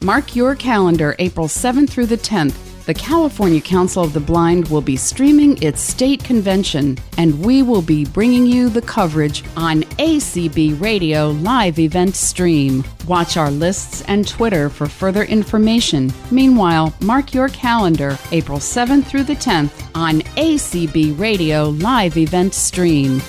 Mark 0.00 0.36
your 0.36 0.54
calendar 0.54 1.16
April 1.18 1.48
7th 1.48 1.90
through 1.90 2.06
the 2.06 2.18
10th 2.18 2.65
the 2.86 2.94
California 2.94 3.60
Council 3.60 4.04
of 4.04 4.12
the 4.12 4.20
Blind 4.20 4.68
will 4.68 4.80
be 4.80 4.96
streaming 4.96 5.60
its 5.60 5.80
state 5.80 6.22
convention, 6.22 6.96
and 7.18 7.44
we 7.44 7.62
will 7.62 7.82
be 7.82 8.04
bringing 8.04 8.46
you 8.46 8.68
the 8.68 8.80
coverage 8.80 9.42
on 9.56 9.82
ACB 9.98 10.80
Radio 10.80 11.30
live 11.30 11.80
event 11.80 12.14
stream. 12.14 12.84
Watch 13.08 13.36
our 13.36 13.50
lists 13.50 14.02
and 14.02 14.26
Twitter 14.26 14.70
for 14.70 14.86
further 14.86 15.24
information. 15.24 16.12
Meanwhile, 16.30 16.94
mark 17.00 17.34
your 17.34 17.48
calendar 17.48 18.16
April 18.30 18.58
7th 18.58 19.04
through 19.04 19.24
the 19.24 19.34
10th 19.34 19.90
on 19.96 20.20
ACB 20.36 21.18
Radio 21.18 21.70
live 21.70 22.16
event 22.16 22.54
stream. 22.54 23.20